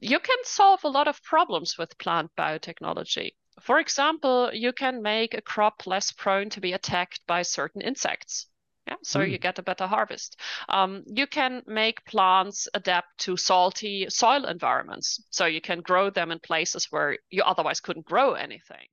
[0.00, 3.30] you can solve a lot of problems with plant biotechnology.
[3.62, 8.46] For example, you can make a crop less prone to be attacked by certain insects.
[8.86, 9.30] Yeah, so mm.
[9.30, 10.38] you get a better harvest.
[10.68, 16.30] Um, you can make plants adapt to salty soil environments, so you can grow them
[16.30, 18.86] in places where you otherwise couldn't grow anything.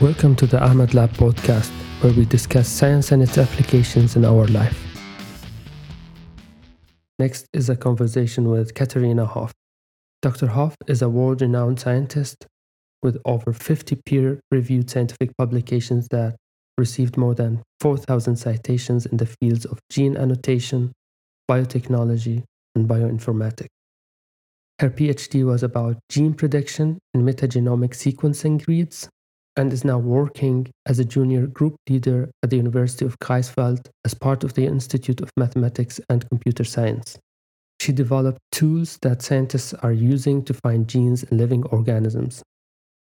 [0.00, 1.70] Welcome to the Ahmed Lab podcast,
[2.02, 4.78] where we discuss science and its applications in our life.
[7.18, 9.52] Next is a conversation with Katharina Hoff.
[10.22, 10.46] Dr.
[10.46, 12.46] Hoff is a world renowned scientist
[13.02, 16.36] with over 50 peer reviewed scientific publications that
[16.78, 20.92] received more than 4,000 citations in the fields of gene annotation,
[21.50, 22.44] biotechnology,
[22.76, 23.66] and bioinformatics.
[24.78, 29.08] Her PhD was about gene prediction in metagenomic sequencing reads
[29.56, 34.14] and is now working as a junior group leader at the University of Greifswald as
[34.14, 37.18] part of the Institute of Mathematics and Computer Science.
[37.82, 42.40] She developed tools that scientists are using to find genes in living organisms.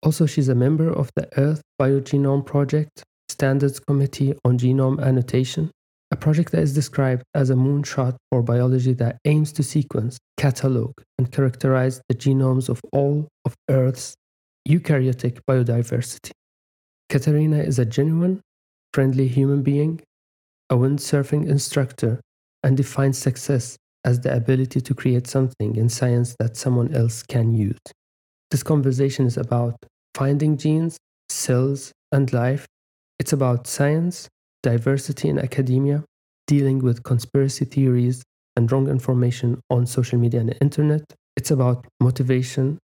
[0.02, 5.71] Also, she's a member of the Earth Biogenome Project Standards Committee on Genome Annotation,
[6.10, 10.93] a project that is described as a moonshot for biology that aims to sequence, catalog,
[11.16, 14.15] and characterize the genomes of all of Earth's
[14.68, 16.33] eukaryotic biodiversity.
[17.09, 18.43] Katharina is a genuine,
[18.93, 20.02] friendly human being,
[20.68, 22.21] a windsurfing instructor,
[22.63, 27.52] and defines success as the ability to create something in science that someone else can
[27.52, 27.79] use.
[28.51, 29.74] This conversation is about
[30.15, 30.96] finding genes,
[31.29, 32.65] cells, and life.
[33.18, 34.29] It's about science,
[34.62, 36.04] diversity in academia,
[36.46, 38.23] dealing with conspiracy theories
[38.54, 41.02] and wrong information on social media and the internet.
[41.37, 42.79] It's about motivation,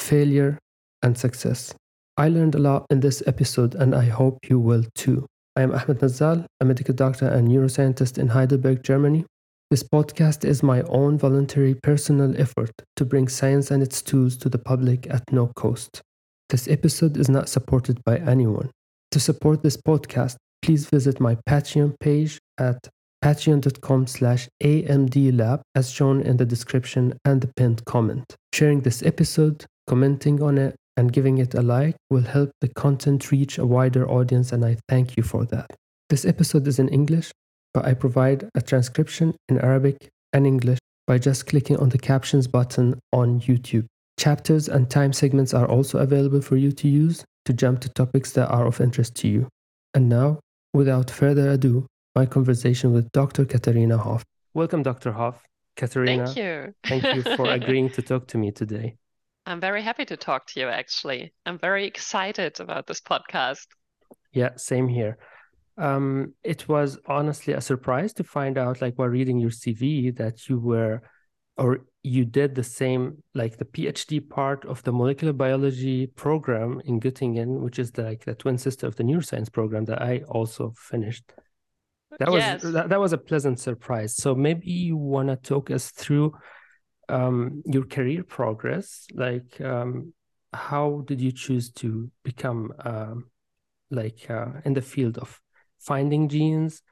[0.00, 0.58] failure,
[1.02, 1.74] and success.
[2.16, 5.26] I learned a lot in this episode, and I hope you will too.
[5.56, 9.24] I am Ahmed Nazal, a medical doctor and neuroscientist in Heidelberg, Germany.
[9.70, 14.48] This podcast is my own voluntary personal effort to bring science and its tools to
[14.48, 16.00] the public at no cost.
[16.48, 18.70] This episode is not supported by anyone.
[19.10, 22.88] To support this podcast, please visit my Patreon page at
[23.22, 28.24] patreon.com slash amdlab as shown in the description and the pinned comment.
[28.54, 33.30] Sharing this episode, commenting on it, and giving it a like will help the content
[33.30, 35.70] reach a wider audience and I thank you for that.
[36.08, 37.30] This episode is in English,
[37.74, 42.46] but I provide a transcription in Arabic and English by just clicking on the captions
[42.46, 43.86] button on YouTube.
[44.18, 48.32] Chapters and time segments are also available for you to use to jump to topics
[48.32, 49.48] that are of interest to you.
[49.94, 50.40] And now,
[50.74, 53.44] without further ado, my conversation with Dr.
[53.44, 54.24] Katharina Hoff.
[54.54, 55.12] Welcome, Dr.
[55.12, 55.42] Hoff.
[55.76, 56.26] Katharina.
[56.26, 56.74] Thank you.
[56.84, 58.96] thank you for agreeing to talk to me today.
[59.46, 61.32] I'm very happy to talk to you, actually.
[61.46, 63.66] I'm very excited about this podcast.
[64.32, 65.16] Yeah, same here
[65.78, 70.48] um, it was honestly a surprise to find out, like while reading your CV, that
[70.48, 71.02] you were
[71.56, 77.00] or you did the same, like the PhD part of the molecular biology program in
[77.00, 80.72] Göttingen, which is the, like the twin sister of the neuroscience program that I also
[80.76, 81.32] finished.
[82.18, 82.62] That yes.
[82.62, 84.16] was that, that was a pleasant surprise.
[84.16, 86.32] So maybe you want to talk us through
[87.08, 90.12] um, your career progress, like um,
[90.52, 93.30] how did you choose to become um,
[93.90, 95.40] like uh, in the field of
[95.78, 96.82] finding genes,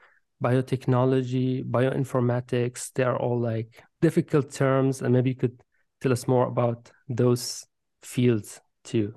[0.43, 5.01] biotechnology, bioinformatics, they are all like difficult terms.
[5.01, 5.61] And maybe you could
[6.01, 7.65] tell us more about those
[8.01, 9.15] fields too.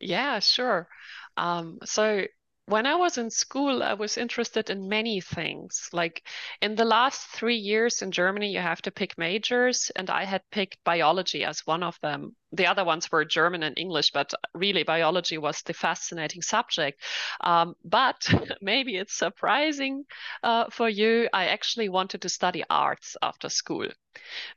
[0.00, 0.88] Yeah, sure.
[1.36, 2.24] Um, so
[2.66, 5.88] when I was in school, I was interested in many things.
[5.92, 6.26] Like
[6.62, 10.42] in the last three years in Germany, you have to pick majors, and I had
[10.50, 14.82] picked biology as one of them the other ones were German and English, but really
[14.82, 17.00] biology was the fascinating subject.
[17.40, 18.28] Um, but
[18.60, 20.04] maybe it's surprising
[20.42, 21.28] uh, for you.
[21.32, 23.88] I actually wanted to study arts after school.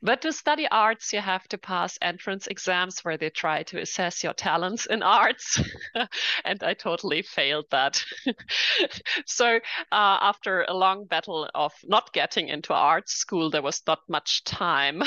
[0.02, 4.24] But to study arts, you have to pass entrance exams where they try to assess
[4.24, 5.60] your talents in arts.
[6.44, 8.04] and I totally failed that.
[9.26, 9.60] so, uh,
[10.20, 15.02] after a long battle of not getting into art school, there was not much time.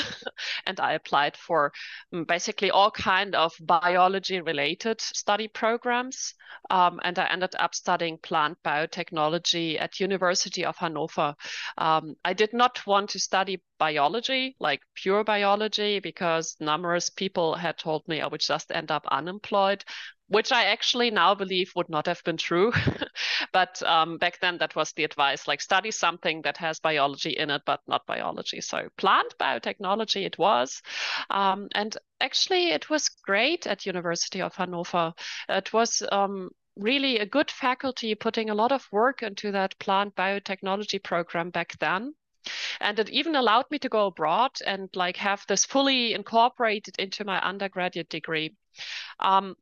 [0.66, 1.72] and I applied for
[2.12, 6.34] um, basically all kind of biology related study programs.
[6.70, 11.34] Um, and I ended up studying plant biotechnology at University of Hannover.
[11.76, 17.78] Um, I did not want to study biology, like pure biology, because numerous people had
[17.78, 19.84] told me I would just end up unemployed
[20.28, 22.72] which I actually now believe would not have been true.
[23.52, 27.50] but um, back then, that was the advice like study something that has biology in
[27.50, 28.60] it, but not biology.
[28.60, 30.82] So, plant biotechnology it was.
[31.30, 35.14] Um, and actually, it was great at University of Hannover.
[35.48, 40.14] It was um, really a good faculty putting a lot of work into that plant
[40.14, 42.14] biotechnology program back then.
[42.80, 47.24] And it even allowed me to go abroad and like have this fully incorporated into
[47.24, 48.56] my undergraduate degree.
[49.18, 49.56] Um,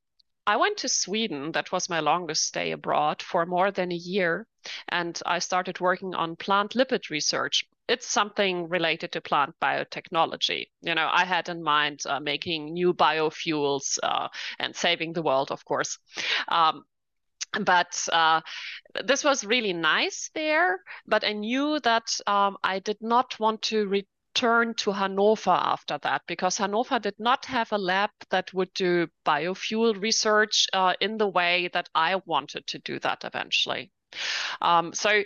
[0.46, 1.52] I went to Sweden.
[1.52, 4.46] That was my longest stay abroad for more than a year.
[4.88, 7.64] And I started working on plant lipid research.
[7.88, 10.66] It's something related to plant biotechnology.
[10.82, 14.28] You know, I had in mind uh, making new biofuels uh,
[14.58, 15.98] and saving the world, of course.
[16.48, 16.84] Um,
[17.60, 18.40] but uh,
[19.04, 20.80] this was really nice there.
[21.06, 23.86] But I knew that um, I did not want to
[24.36, 29.08] return to Hannover after that because Hannover did not have a lab that would do
[29.24, 33.90] biofuel research uh, in the way that I wanted to do that eventually.
[34.60, 35.22] Um, so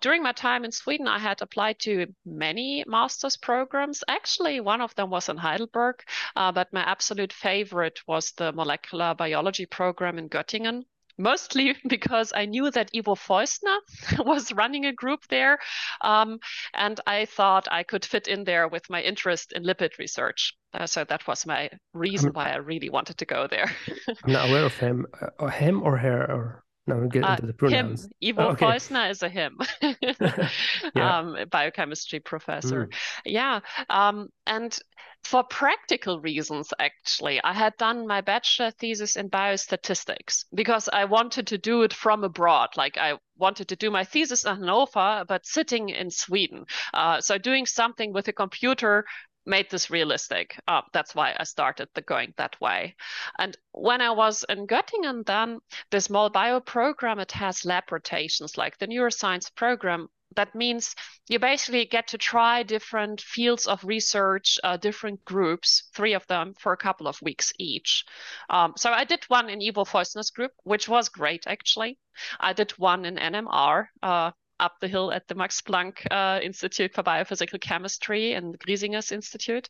[0.00, 4.04] during my time in Sweden, I had applied to many master's programs.
[4.06, 5.96] Actually, one of them was in Heidelberg,
[6.36, 10.84] uh, but my absolute favorite was the molecular biology program in Göttingen
[11.18, 13.78] mostly because I knew that Ivo Feussner
[14.18, 15.58] was running a group there.
[16.00, 16.38] Um,
[16.74, 20.54] and I thought I could fit in there with my interest in lipid research.
[20.72, 23.70] Uh, so that was my reason why I really wanted to go there.
[24.24, 25.06] I'm not aware of him,
[25.38, 28.04] uh, him or her, or now we'll get uh, into the pronouns.
[28.04, 28.10] Him.
[28.22, 28.66] Ivo oh, okay.
[28.66, 29.58] Feussner is a him.
[30.94, 31.18] yeah.
[31.18, 32.86] um, biochemistry professor.
[32.86, 32.92] Mm.
[33.24, 33.60] Yeah.
[33.88, 34.78] Um, and
[35.22, 41.46] for practical reasons, actually, I had done my bachelor thesis in biostatistics because I wanted
[41.48, 42.70] to do it from abroad.
[42.76, 46.66] Like I wanted to do my thesis in Hannover, but sitting in Sweden.
[46.92, 49.06] Uh, so doing something with a computer
[49.46, 50.58] made this realistic.
[50.66, 52.96] Uh, that's why I started the going that way.
[53.38, 55.60] And when I was in Göttingen, then
[55.90, 60.08] the small bio program, it has lab rotations like the neuroscience program.
[60.36, 60.96] That means
[61.28, 66.54] you basically get to try different fields of research, uh, different groups, three of them
[66.58, 68.04] for a couple of weeks each.
[68.50, 71.98] Um, so I did one in Ivo Feussner's group, which was great actually.
[72.40, 74.32] I did one in NMR, uh,
[74.64, 79.68] up the hill at the Max Planck uh, Institute for Biophysical Chemistry and Griesinger's Institute.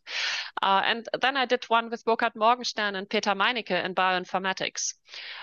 [0.62, 4.94] Uh, and then I did one with Burkhard Morgenstern and Peter Meinicke in bioinformatics.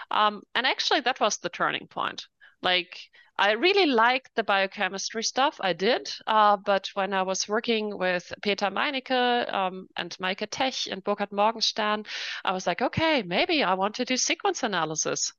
[0.09, 2.27] Um, and actually, that was the turning point.
[2.61, 2.97] Like,
[3.37, 5.57] I really liked the biochemistry stuff.
[5.59, 10.75] I did, uh, but when I was working with Peter Meinicke um, and Maike Tech
[10.91, 12.05] and Burkhard Morgenstern,
[12.45, 15.33] I was like, okay, maybe I want to do sequence analysis.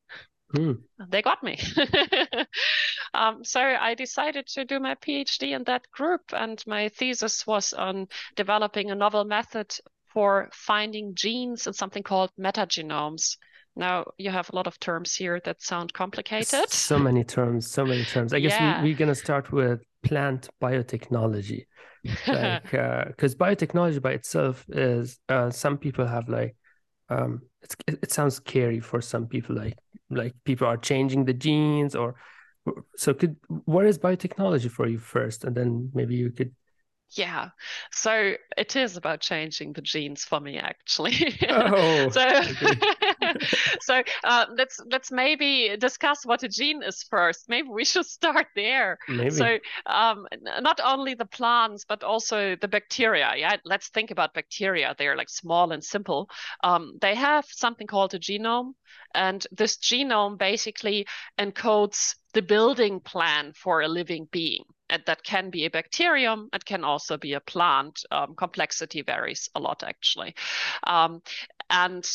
[0.55, 0.79] Mm.
[1.09, 1.59] They got me.
[3.15, 7.73] um, so I decided to do my PhD in that group, and my thesis was
[7.73, 9.75] on developing a novel method
[10.13, 13.37] for finding genes in something called metagenomes.
[13.75, 16.69] Now you have a lot of terms here that sound complicated.
[16.71, 18.35] So many terms, so many terms.
[18.35, 18.83] I guess yeah.
[18.83, 21.65] we, are going to start with plant biotechnology,
[22.29, 26.55] like because uh, biotechnology by itself is uh, some people have like
[27.09, 29.79] um, it, it sounds scary for some people like
[30.15, 32.15] like people are changing the genes or
[32.97, 35.45] so could what is biotechnology for you first?
[35.45, 36.55] And then maybe you could
[37.15, 37.51] yeah.
[37.91, 41.39] So it is about changing the genes for me actually.
[41.49, 42.43] Oh, so
[43.81, 47.49] so uh, let's let's maybe discuss what a gene is first.
[47.49, 48.99] Maybe we should start there.
[49.09, 49.31] Maybe.
[49.31, 50.27] so um,
[50.61, 53.57] not only the plants but also the bacteria yeah?
[53.65, 54.95] Let's think about bacteria.
[54.97, 56.29] They're like small and simple.
[56.63, 58.73] Um, they have something called a genome
[59.15, 61.07] and this genome basically
[61.39, 64.65] encodes the building plan for a living being.
[64.93, 68.05] And that can be a bacterium, it can also be a plant.
[68.11, 70.35] Um, complexity varies a lot, actually.
[70.87, 71.23] Um,
[71.71, 72.07] and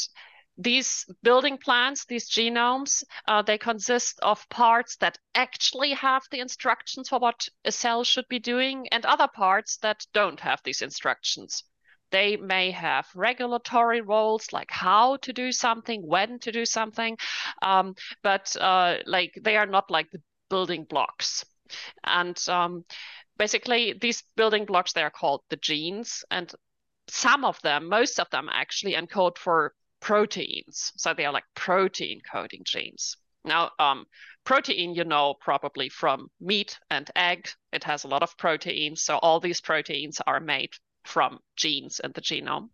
[0.60, 7.10] these building plans, these genomes, uh, they consist of parts that actually have the instructions
[7.10, 11.64] for what a cell should be doing and other parts that don't have these instructions.
[12.12, 17.18] They may have regulatory roles, like how to do something, when to do something,
[17.64, 21.44] um, but uh, like they are not like the building blocks.
[22.04, 22.86] And um,
[23.38, 26.52] basically, these building blocks they are called the genes, and
[27.08, 30.92] some of them, most of them, actually encode for proteins.
[30.98, 33.18] So they are like protein coding genes.
[33.46, 34.06] Now, um,
[34.44, 37.50] protein, you know, probably from meat and egg.
[37.72, 39.02] It has a lot of proteins.
[39.02, 40.72] So all these proteins are made
[41.06, 42.70] from genes in the genome.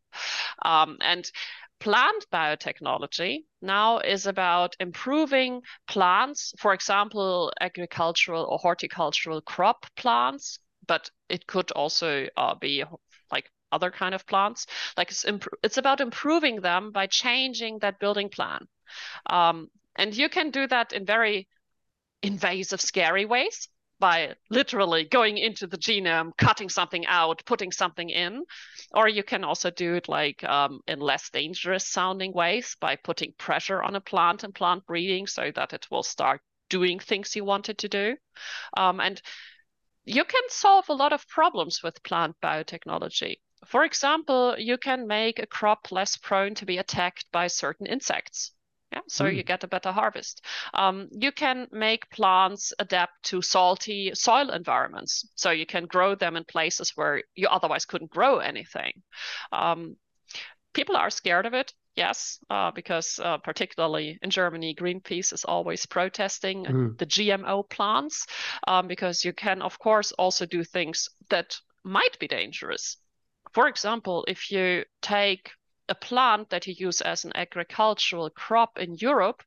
[0.64, 1.30] Um, and
[1.80, 11.10] plant biotechnology now is about improving plants, for example, agricultural or horticultural crop plants, but
[11.30, 12.84] it could also uh, be
[13.32, 14.66] like other kind of plants.
[14.98, 18.68] Like it's, imp- it's about improving them by changing that building plan.
[19.30, 21.48] Um, and you can do that in very
[22.22, 23.68] invasive, scary ways
[24.04, 28.44] by literally going into the genome, cutting something out, putting something in.
[28.92, 33.32] Or you can also do it like um, in less dangerous sounding ways by putting
[33.38, 37.46] pressure on a plant and plant breeding so that it will start doing things you
[37.46, 38.18] want it to do.
[38.76, 39.22] Um, and
[40.04, 43.38] you can solve a lot of problems with plant biotechnology.
[43.66, 48.52] For example, you can make a crop less prone to be attacked by certain insects.
[48.94, 49.36] Yeah, so mm.
[49.36, 50.46] you get a better harvest.
[50.76, 56.36] Um, you can make plants adapt to salty soil environments, so you can grow them
[56.36, 59.02] in places where you otherwise couldn't grow anything.
[59.52, 59.96] Um,
[60.74, 65.88] people are scared of it, yes, uh, because uh, particularly in Germany, Greenpeace is always
[65.88, 66.98] protesting mm.
[67.00, 68.28] the GMO plants,
[68.68, 72.98] um, because you can, of course, also do things that might be dangerous.
[73.54, 75.50] For example, if you take
[75.90, 79.44] a plant that you use as an agricultural crop in Europe,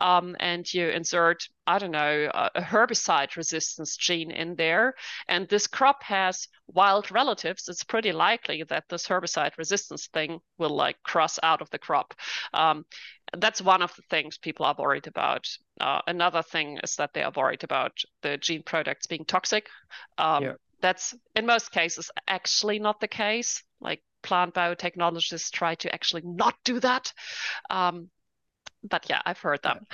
[0.00, 4.94] um, and you insert, I don't know, a herbicide resistance gene in there,
[5.28, 10.74] and this crop has wild relatives, it's pretty likely that this herbicide resistance thing will
[10.74, 12.14] like cross out of the crop.
[12.52, 12.84] Um,
[13.36, 15.46] that's one of the things people are worried about.
[15.80, 17.92] Uh, another thing is that they are worried about
[18.22, 19.68] the gene products being toxic.
[20.16, 20.52] Um, yeah.
[20.80, 23.64] That's in most cases actually not the case.
[23.80, 27.12] Like plant biotechnologists try to actually not do that.
[27.70, 28.10] Um,
[28.82, 29.86] but yeah, I've heard them.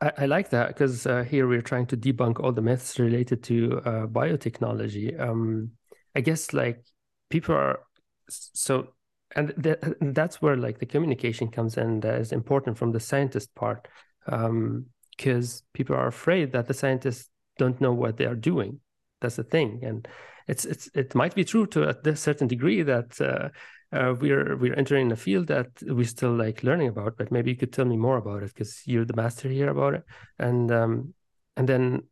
[0.00, 3.42] I, I like that because uh, here we're trying to debunk all the myths related
[3.44, 5.18] to uh, biotechnology.
[5.18, 5.72] Um,
[6.14, 6.84] I guess like
[7.30, 7.80] people are
[8.28, 8.94] so,
[9.34, 13.54] and that, that's where like the communication comes in that is important from the scientist
[13.54, 13.88] part,
[14.24, 17.28] because um, people are afraid that the scientists
[17.58, 18.78] don't know what they are doing.
[19.22, 20.06] That's the thing, and
[20.46, 23.48] it's it's it might be true to a certain degree that uh,
[23.96, 27.16] uh, we're we're entering a field that we're still like learning about.
[27.16, 29.94] But maybe you could tell me more about it because you're the master here about
[29.94, 30.04] it.
[30.38, 31.14] And um,
[31.56, 32.02] and then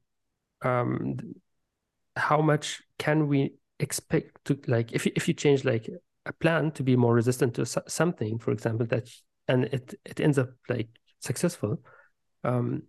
[0.62, 1.17] um,
[2.17, 5.88] how much can we expect to like if if you change like
[6.26, 9.09] a plant to be more resistant to something, for example, that
[9.49, 10.88] and it it ends up like
[11.21, 11.83] successful.
[12.45, 12.85] Um,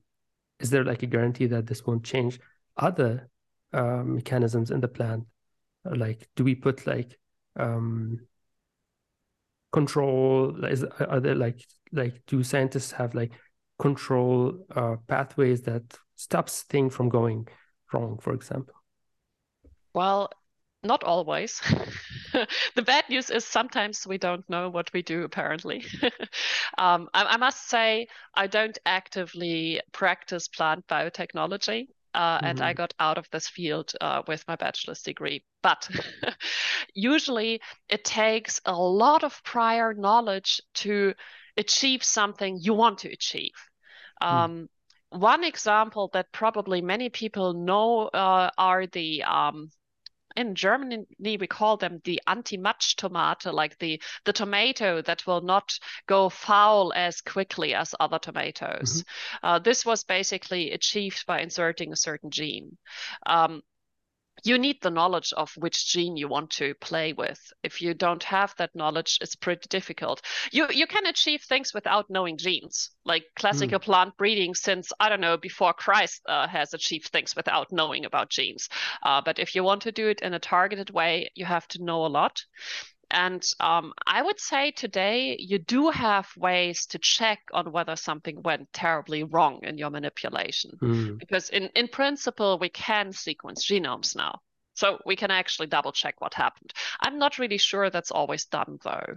[0.60, 2.40] is there like a guarantee that this won't change
[2.78, 3.30] other
[3.74, 5.26] uh, mechanisms in the plant
[5.86, 7.18] like do we put like
[7.58, 8.20] um
[9.72, 13.32] control is are there like like do scientists have like
[13.80, 15.84] control uh, pathways that
[16.16, 17.48] stops things from going
[17.94, 18.76] wrong for example
[19.94, 20.30] well
[20.84, 21.62] not always.
[22.76, 25.86] the bad news is sometimes we don't know what we do, apparently.
[26.78, 32.46] um, I, I, must say, I don't actively practice plant biotechnology uh, mm-hmm.
[32.46, 32.78] and I mm-hmm.
[32.78, 35.44] got out of this field uh, with my bachelor's degree.
[35.62, 35.90] But
[36.94, 41.14] usually it takes a lot of prior knowledge to
[41.58, 43.54] achieve something you want to achieve.
[44.22, 44.28] Mm.
[44.28, 44.70] Um,
[45.10, 49.70] one example that probably many people know uh, are the um,
[50.36, 55.78] in Germany we call them the Anti-Matsch tomato, like the the tomato that will not
[56.08, 59.04] go foul as quickly as other tomatoes.
[59.04, 59.46] Mm-hmm.
[59.46, 62.78] Uh, this was basically achieved by inserting a certain gene.
[63.26, 63.62] Um,
[64.44, 67.40] you need the knowledge of which gene you want to play with.
[67.64, 70.22] If you don't have that knowledge, it's pretty difficult.
[70.52, 73.84] You you can achieve things without knowing genes, like classical mm.
[73.84, 78.30] plant breeding since I don't know before Christ uh, has achieved things without knowing about
[78.30, 78.70] genes.
[79.04, 81.84] Uh, but if you want to do it in a targeted way, you have to
[81.84, 82.44] know a lot.
[83.12, 88.42] And um, I would say today you do have ways to check on whether something
[88.42, 90.78] went terribly wrong in your manipulation.
[90.82, 91.20] Mm.
[91.20, 94.40] Because in, in principle, we can sequence genomes now.
[94.74, 96.74] So we can actually double check what happened.
[97.02, 99.16] I'm not really sure that's always done though.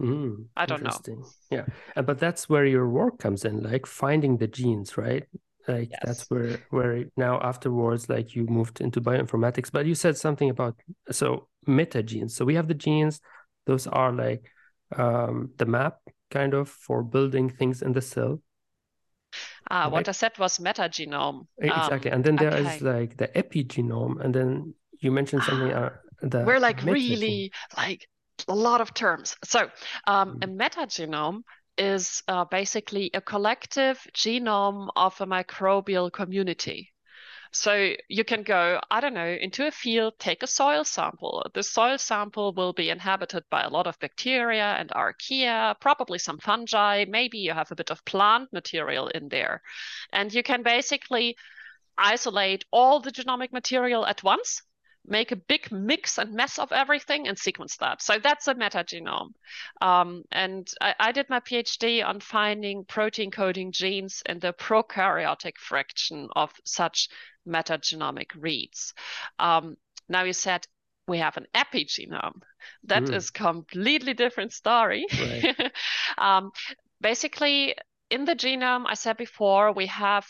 [0.00, 1.24] Mm, I don't know.
[1.50, 1.66] Yeah.
[1.94, 5.24] But that's where your work comes in, like finding the genes, right?
[5.68, 6.00] Like yes.
[6.04, 9.70] that's where where now afterwards, like you moved into bioinformatics.
[9.70, 10.76] But you said something about
[11.10, 12.32] so metagenes.
[12.32, 13.20] So we have the genes;
[13.66, 14.50] those are like
[14.96, 15.98] um, the map
[16.30, 18.40] kind of for building things in the cell.
[19.70, 21.46] Ah, what I said was metagenome.
[21.58, 22.74] Exactly, um, and then there okay.
[22.76, 25.72] is like the epigenome, and then you mentioned something.
[25.72, 25.90] Uh,
[26.22, 28.08] the We're like really like
[28.48, 29.36] a lot of terms.
[29.44, 29.70] So
[30.06, 30.44] um, mm.
[30.44, 31.42] a metagenome
[31.78, 36.92] is uh, basically a collective genome of a microbial community.
[37.52, 41.44] So you can go, I don't know, into a field, take a soil sample.
[41.52, 46.38] The soil sample will be inhabited by a lot of bacteria and archaea, probably some
[46.38, 47.04] fungi.
[47.08, 49.62] Maybe you have a bit of plant material in there.
[50.12, 51.36] And you can basically
[51.98, 54.62] isolate all the genomic material at once
[55.06, 58.02] make a big mix and mess of everything and sequence that.
[58.02, 59.32] So that's a metagenome.
[59.80, 65.56] Um, and I, I, did my PhD on finding protein coding genes in the prokaryotic
[65.56, 67.08] fraction of such
[67.46, 68.94] metagenomic reads.
[69.38, 69.76] Um,
[70.08, 70.66] now you said
[71.06, 72.40] we have an epigenome.
[72.84, 73.14] That mm.
[73.14, 75.06] is completely different story.
[75.12, 75.72] Right.
[76.18, 76.52] um,
[77.00, 77.74] basically,
[78.10, 80.26] in the genome, I said before, we have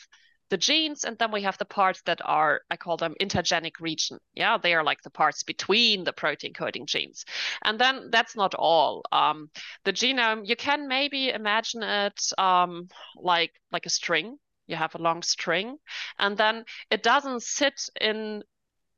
[0.50, 4.18] the genes, and then we have the parts that are, I call them intergenic region.
[4.34, 7.24] Yeah, they are like the parts between the protein coding genes.
[7.62, 9.02] And then that's not all.
[9.12, 9.50] Um,
[9.84, 14.38] the genome, you can maybe imagine it um, like like a string.
[14.70, 15.78] You have a long string,
[16.18, 18.44] and then it doesn't sit in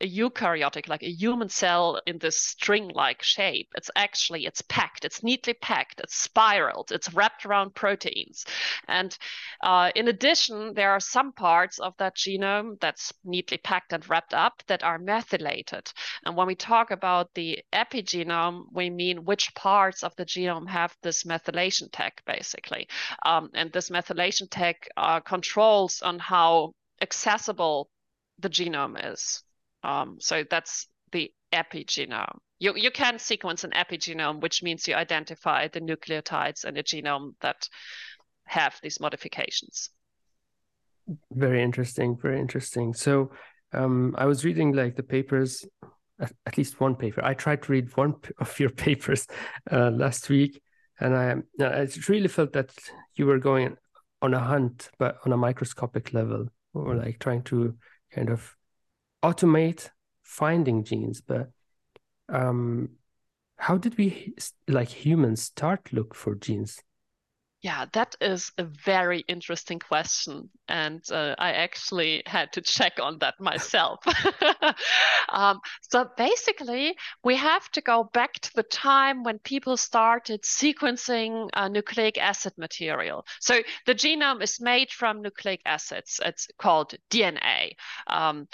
[0.02, 3.68] a eukaryotic, like a human cell in this string-like shape.
[3.76, 8.44] It's actually, it's packed, it's neatly packed, it's spiraled, it's wrapped around proteins.
[8.88, 9.16] And
[9.62, 14.34] uh, in addition, there are some parts of that genome that's neatly packed and wrapped
[14.34, 15.92] up that are methylated.
[16.24, 20.96] And when we talk about the epigenome, we mean which parts of the genome have
[21.02, 22.88] this methylation tag, basically.
[23.24, 27.88] Um, and this methylation tag uh, controls on how accessible
[28.38, 29.42] the genome is.
[29.82, 32.38] Um, so that's the epigenome.
[32.58, 37.34] You, you can sequence an epigenome, which means you identify the nucleotides in a genome
[37.40, 37.68] that
[38.44, 39.90] have these modifications.
[41.32, 42.16] Very interesting.
[42.20, 42.94] Very interesting.
[42.94, 43.32] So
[43.72, 45.64] um, I was reading like the papers,
[46.20, 47.24] at, at, least one paper.
[47.24, 49.26] I tried to read one of your papers
[49.70, 50.62] uh, last week,
[51.00, 52.72] and I, I really felt that
[53.16, 53.76] you were going
[54.20, 57.76] on a hunt, but on a microscopic level, or like trying to
[58.12, 58.54] kind of
[59.22, 59.90] automate
[60.22, 61.50] finding genes, but
[62.28, 62.90] um,
[63.56, 64.34] how did we
[64.68, 66.80] like humans start look for genes?
[67.62, 70.50] Yeah, that is a very interesting question.
[70.66, 74.00] And uh, I actually had to check on that myself.
[75.28, 81.50] um, so basically, we have to go back to the time when people started sequencing
[81.54, 83.24] uh, nucleic acid material.
[83.38, 87.76] So the genome is made from nucleic acids, it's called DNA.
[88.08, 88.48] Um,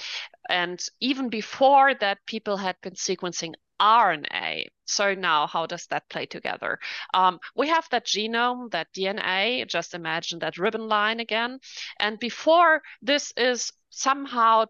[0.50, 4.66] and even before that, people had been sequencing RNA.
[4.86, 6.78] So now, how does that play together?
[7.14, 9.66] Um, we have that genome, that DNA.
[9.66, 11.60] Just imagine that ribbon line again.
[12.00, 14.66] And before this is somehow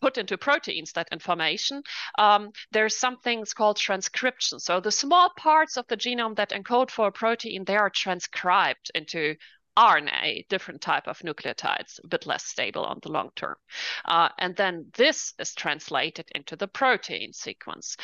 [0.00, 1.82] put into proteins that information
[2.18, 6.90] um, there's some things called transcription so the small parts of the genome that encode
[6.90, 9.34] for a protein they are transcribed into
[9.76, 13.56] RNA, different type of nucleotides, a bit less stable on the long term.
[14.04, 17.96] Uh, and then this is translated into the protein sequence.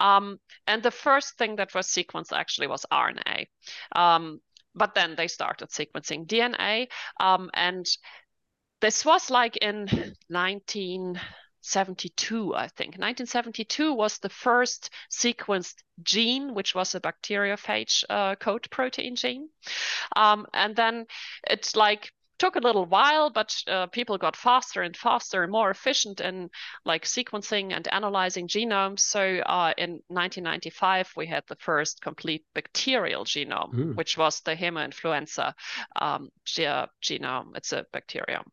[0.00, 3.46] Um, and the first thing that was sequenced actually was RNA.
[3.94, 4.40] Um,
[4.74, 6.88] but then they started sequencing DNA.
[7.20, 7.86] Um, and
[8.80, 11.20] this was like in 19.
[11.68, 12.98] 72, I think.
[12.98, 19.50] 1972 was the first sequenced gene, which was a bacteriophage uh, coat protein gene.
[20.16, 21.06] Um, and then
[21.46, 25.70] it's like took a little while, but uh, people got faster and faster and more
[25.70, 26.50] efficient in
[26.84, 29.00] like sequencing and analyzing genomes.
[29.00, 33.96] So uh, in 1995, we had the first complete bacterial genome, mm.
[33.96, 35.52] which was the Haemophilus
[35.96, 37.56] um, genome.
[37.56, 38.44] It's a bacterium.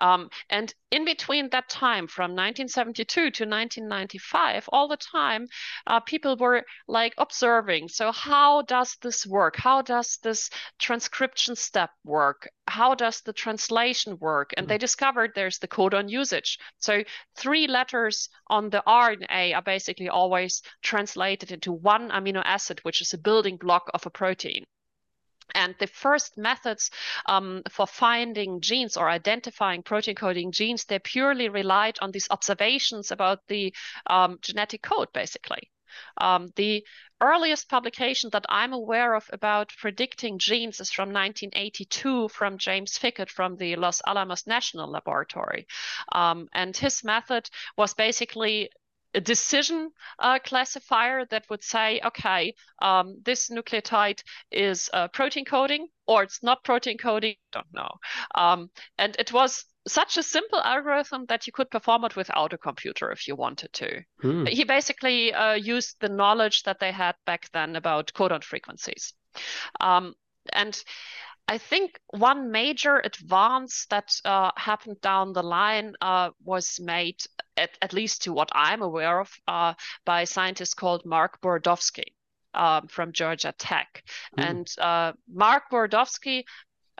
[0.00, 5.48] Um, and in between that time, from 1972 to 1995, all the time,
[5.86, 7.88] uh, people were like observing.
[7.88, 9.56] So how does this work?
[9.56, 12.48] How does this transcription step work?
[12.68, 14.52] How does the the translation work.
[14.56, 14.86] And they mm.
[14.86, 16.58] discovered there's the codon usage.
[16.78, 17.02] So
[17.34, 23.14] three letters on the RNA are basically always translated into one amino acid, which is
[23.14, 24.64] a building block of a protein.
[25.54, 26.90] And the first methods
[27.26, 33.10] um, for finding genes or identifying protein coding genes, they purely relied on these observations
[33.10, 33.74] about the
[34.06, 35.70] um, genetic code, basically.
[36.18, 36.84] Um, the
[37.20, 43.30] earliest publication that I'm aware of about predicting genes is from 1982 from James Fickett
[43.30, 45.66] from the Los Alamos National Laboratory.
[46.12, 48.70] Um, and his method was basically
[49.14, 55.88] a decision uh, classifier that would say, okay, um, this nucleotide is uh, protein coding
[56.06, 57.90] or it's not protein coding, don't know.
[58.34, 62.58] Um, and it was such a simple algorithm that you could perform it without a
[62.58, 64.02] computer if you wanted to.
[64.20, 64.46] Hmm.
[64.46, 69.12] He basically uh, used the knowledge that they had back then about codon frequencies.
[69.80, 70.14] Um,
[70.52, 70.80] and
[71.48, 77.20] I think one major advance that uh, happened down the line uh, was made,
[77.56, 82.14] at, at, least to what I'm aware of, uh, by a scientist called Mark Borodovsky
[82.54, 84.04] um, from Georgia Tech.
[84.38, 84.50] Mm.
[84.50, 86.44] And uh, Mark Borodovsky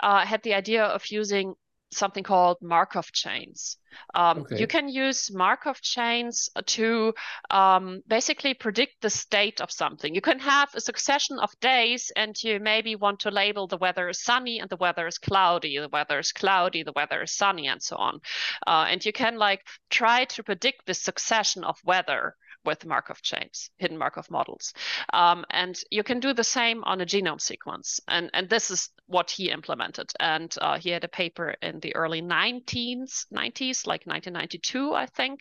[0.02, 1.54] uh, had the idea of using
[1.92, 3.76] something called Markov chains.
[4.14, 4.58] Um, okay.
[4.58, 7.14] You can use Markov chains to
[7.50, 10.14] um, basically predict the state of something.
[10.14, 14.08] You can have a succession of days, and you maybe want to label the weather
[14.08, 17.68] is sunny and the weather is cloudy, the weather is cloudy, the weather is sunny,
[17.68, 18.20] and so on.
[18.66, 23.70] Uh, and you can like try to predict the succession of weather with Markov chains,
[23.78, 24.72] hidden Markov models.
[25.12, 28.00] Um, and you can do the same on a genome sequence.
[28.08, 30.10] And, and this is what he implemented.
[30.20, 35.40] And uh, he had a paper in the early 19s, 90s, like 1992, I think,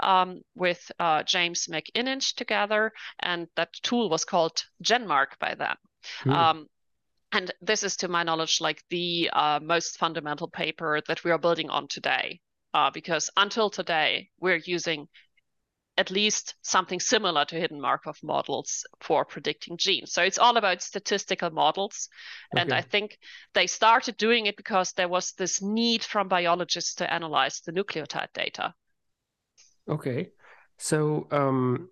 [0.00, 2.92] um, with uh, James McIninch together.
[3.20, 5.76] And that tool was called GeneMark by then.
[6.24, 6.32] Mm.
[6.32, 6.66] Um,
[7.32, 11.38] and this is, to my knowledge, like the uh, most fundamental paper that we are
[11.38, 12.40] building on today.
[12.74, 15.06] Uh, because until today, we're using
[15.98, 20.12] at least something similar to hidden Markov models for predicting genes.
[20.12, 22.08] So it's all about statistical models.
[22.54, 22.62] Okay.
[22.62, 23.18] And I think
[23.52, 28.32] they started doing it because there was this need from biologists to analyze the nucleotide
[28.32, 28.74] data.
[29.88, 30.30] Okay.
[30.78, 31.90] So um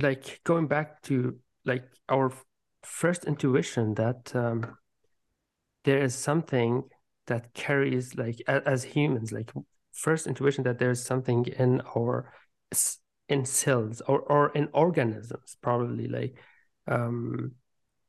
[0.00, 2.32] like going back to like our
[2.84, 4.76] first intuition that um
[5.84, 6.84] there is something
[7.26, 9.52] that carries like as humans like
[9.92, 12.32] first intuition that there's something in our
[13.28, 16.38] in cells or, or in organisms probably like
[16.86, 17.52] um,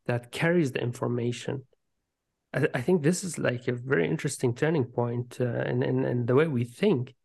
[0.06, 1.64] that carries the information.
[2.54, 6.26] I, I, think this is like a very interesting turning point uh, in, in, in
[6.26, 7.16] the way we think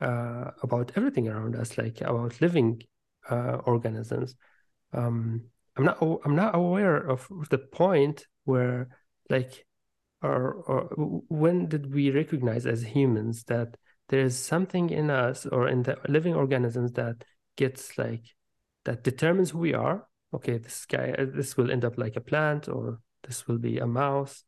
[0.00, 2.82] uh, about everything around us like about living
[3.28, 4.36] uh, organisms.
[4.92, 5.44] Um,
[5.76, 8.88] i'm not i'm not aware of the point where
[9.30, 9.64] like
[10.22, 10.82] or, or
[11.28, 13.76] when did we recognize as humans that
[14.08, 17.24] there is something in us or in the living organisms that
[17.56, 18.24] gets like
[18.84, 20.06] that determines who we are.
[20.34, 23.78] Okay this guy uh, this will end up like a plant or this will be
[23.78, 24.44] a mouse.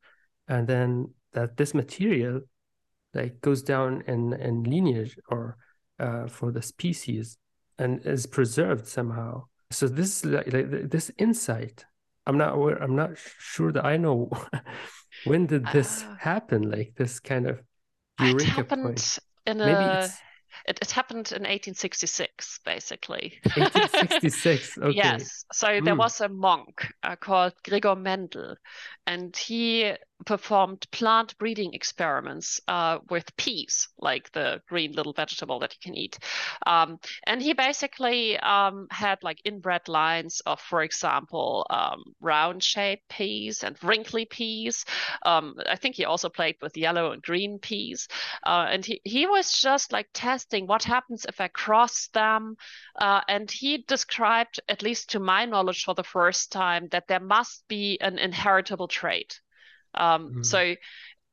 [0.48, 2.40] And then that this material
[3.12, 5.56] like goes down in in lineage or
[5.98, 7.38] uh, for the species
[7.78, 9.44] and is preserved somehow.
[9.70, 11.84] So this like, like this insight
[12.26, 14.30] i'm not aware i'm not sure that i know
[15.24, 17.60] when did this uh, happen like this kind of
[18.20, 19.18] eureka it happened point.
[19.46, 20.18] in Maybe a it's
[20.66, 23.40] it, it happened in 1866, basically.
[23.44, 24.96] 1866, okay.
[24.96, 25.44] yes.
[25.52, 25.84] So mm.
[25.84, 26.00] there hmm.
[26.00, 28.56] was a monk uh, called Gregor Mendel,
[29.06, 29.92] and he
[30.24, 35.96] performed plant breeding experiments uh, with peas, like the green little vegetable that you can
[35.96, 36.18] eat.
[36.66, 43.08] Um, and he basically um, had like inbred lines of, for example, um, round shaped
[43.08, 44.84] peas and wrinkly peas.
[45.24, 48.08] Um, I think he also played with yellow and green peas.
[48.44, 52.56] Uh, and he, he was just like testing what happens if I cross them.
[53.00, 57.20] Uh, and he described, at least to my knowledge for the first time, that there
[57.20, 59.40] must be an inheritable trait.
[59.94, 60.46] Um, mm.
[60.46, 60.74] So,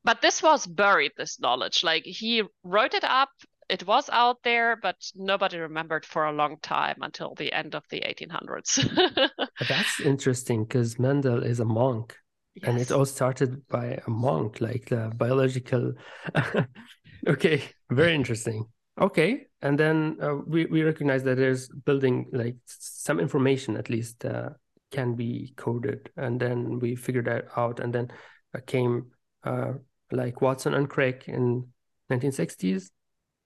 [0.04, 1.84] but this was buried, this knowledge.
[1.84, 3.30] Like he wrote it up,
[3.68, 7.84] it was out there, but nobody remembered for a long time until the end of
[7.90, 9.38] the 1800s.
[9.68, 12.16] That's interesting because Mendel is a monk.
[12.54, 12.68] Yes.
[12.68, 15.94] And it all started by a monk, like the biological.
[17.26, 18.66] okay, very interesting.
[19.00, 24.22] Okay, and then uh, we we recognize that there's building like some information at least
[24.26, 24.50] uh,
[24.90, 28.12] can be coded, and then we figured that out, and then
[28.60, 29.12] came
[29.44, 29.72] uh,
[30.10, 31.68] like Watson and Crick in
[32.10, 32.90] 1960s.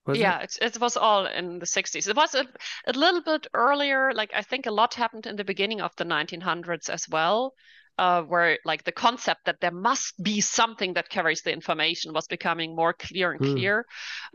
[0.06, 0.56] Was yeah, it?
[0.60, 0.80] It, it?
[0.80, 2.08] was all in the 60s.
[2.08, 2.46] It was a,
[2.86, 4.12] a little bit earlier.
[4.12, 7.54] Like I think a lot happened in the beginning of the 1900s as well
[7.98, 12.26] uh, where like the concept that there must be something that carries the information was
[12.26, 13.52] becoming more clear and hmm.
[13.52, 13.86] clear.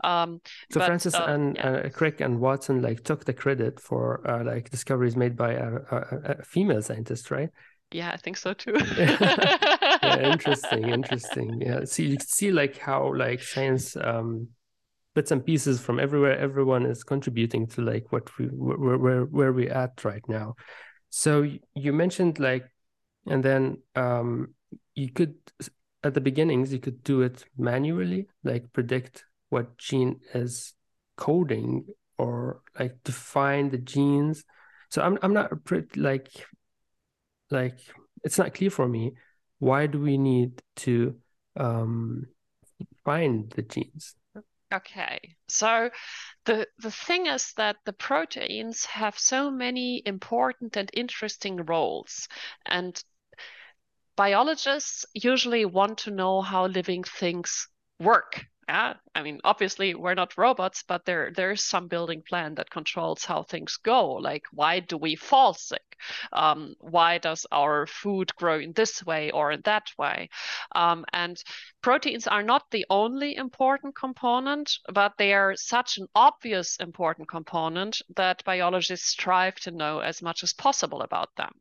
[0.04, 0.08] Mm.
[0.08, 1.70] Um, so but, Francis uh, and yeah.
[1.70, 5.74] uh, Crick and Watson like took the credit for uh, like discoveries made by a,
[5.90, 7.50] a, a, female scientist, right?
[7.92, 8.74] Yeah, I think so too.
[10.02, 11.60] yeah, interesting, interesting.
[11.60, 14.48] Yeah, see, you see like how like science um,
[15.14, 16.38] bits and pieces from everywhere.
[16.38, 20.54] Everyone is contributing to like what we where where where we at right now.
[21.10, 22.64] So you mentioned like
[23.26, 24.54] and then um,
[24.94, 25.34] you could
[26.04, 30.74] at the beginnings you could do it manually like predict what gene is
[31.16, 31.84] coding
[32.18, 34.44] or like define the genes
[34.88, 36.28] so i'm i'm not pretty like
[37.50, 37.78] like
[38.24, 39.12] it's not clear for me
[39.62, 41.14] why do we need to
[41.56, 42.26] um
[43.04, 44.16] find the genes?
[44.72, 45.90] Okay, so
[46.46, 52.26] the the thing is that the proteins have so many important and interesting roles,
[52.66, 53.04] and
[54.16, 58.46] biologists usually want to know how living things work.
[58.68, 63.24] Yeah, I mean, obviously we're not robots, but there there's some building plan that controls
[63.24, 64.12] how things go.
[64.12, 65.98] Like, why do we fall sick?
[66.32, 70.30] Um, why does our food grow in this way or in that way?
[70.74, 71.42] Um, and
[71.82, 78.00] proteins are not the only important component, but they are such an obvious important component
[78.16, 81.52] that biologists strive to know as much as possible about them.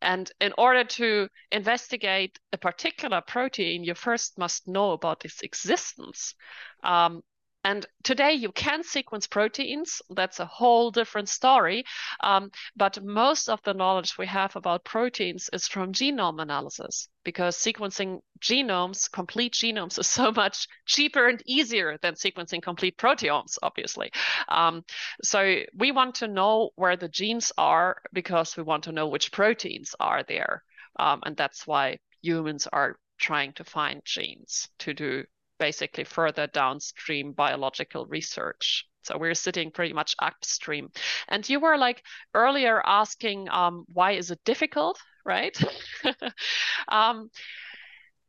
[0.00, 6.34] And in order to investigate a particular protein, you first must know about its existence.
[6.82, 7.22] Um,
[7.64, 10.02] and today you can sequence proteins.
[10.10, 11.84] That's a whole different story.
[12.20, 17.56] Um, but most of the knowledge we have about proteins is from genome analysis because
[17.56, 24.10] sequencing genomes, complete genomes, is so much cheaper and easier than sequencing complete proteomes, obviously.
[24.48, 24.84] Um,
[25.22, 29.30] so we want to know where the genes are because we want to know which
[29.30, 30.64] proteins are there.
[30.98, 35.24] Um, and that's why humans are trying to find genes to do
[35.62, 38.84] basically further downstream biological research.
[39.04, 40.90] So we're sitting pretty much upstream.
[41.28, 42.02] And you were like
[42.34, 45.56] earlier asking, um, why is it difficult, right?
[46.88, 47.30] um,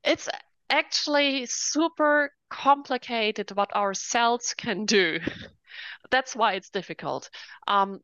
[0.03, 0.29] it's
[0.69, 5.19] actually super complicated what our cells can do.
[6.11, 7.31] That's why it's difficult.
[7.67, 8.01] Um,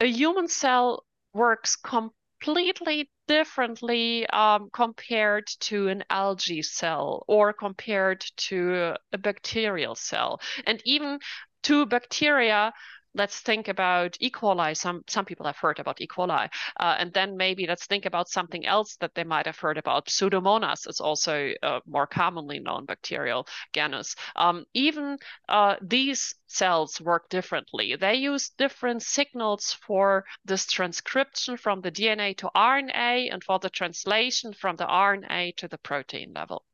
[0.00, 8.22] a human cell works completely completely differently um, compared to an algae cell or compared
[8.36, 10.40] to a bacterial cell.
[10.66, 11.18] And even
[11.62, 12.72] to bacteria,
[13.14, 14.30] let's think about E.
[14.30, 14.76] coli.
[14.76, 16.06] Some some people have heard about E.
[16.06, 16.48] coli,
[16.80, 20.06] uh, and then maybe let's think about something else that they might have heard about.
[20.06, 24.14] Pseudomonas is also a more commonly known bacterial genus.
[24.36, 27.96] Um, even uh, these cells work differently.
[27.96, 33.70] They use different signals for this transcription from the DNA to RNA and for the
[33.70, 36.64] translation from the RNA to the protein level.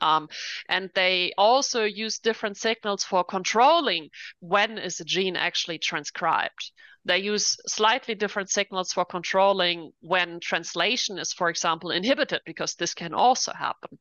[0.00, 0.28] Um,
[0.68, 6.72] and they also use different signals for controlling when is a gene actually transcribed.
[7.06, 12.94] They use slightly different signals for controlling when translation is, for example, inhibited, because this
[12.94, 13.98] can also happen.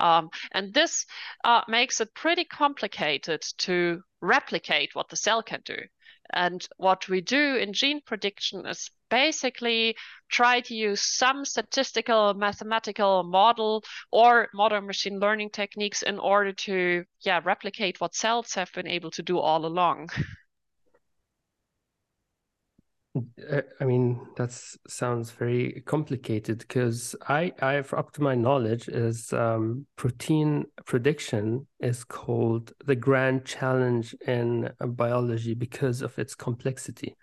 [0.00, 1.04] Um, and this
[1.44, 5.76] uh, makes it pretty complicated to replicate what the cell can do.
[6.32, 9.96] And what we do in gene prediction is basically
[10.28, 17.04] try to use some statistical mathematical model or modern machine learning techniques in order to
[17.20, 20.08] yeah replicate what cells have been able to do all along.
[23.16, 24.52] Uh, I mean, that
[24.88, 32.04] sounds very complicated because I, I, up to my knowledge, is um, protein prediction is
[32.04, 37.16] called the grand challenge in uh, biology because of its complexity.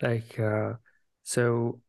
[0.00, 0.74] Like, uh,
[1.22, 1.80] so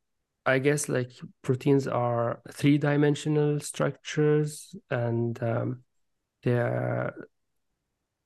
[0.45, 5.84] I guess like proteins are three dimensional structures and um,
[6.43, 7.13] they're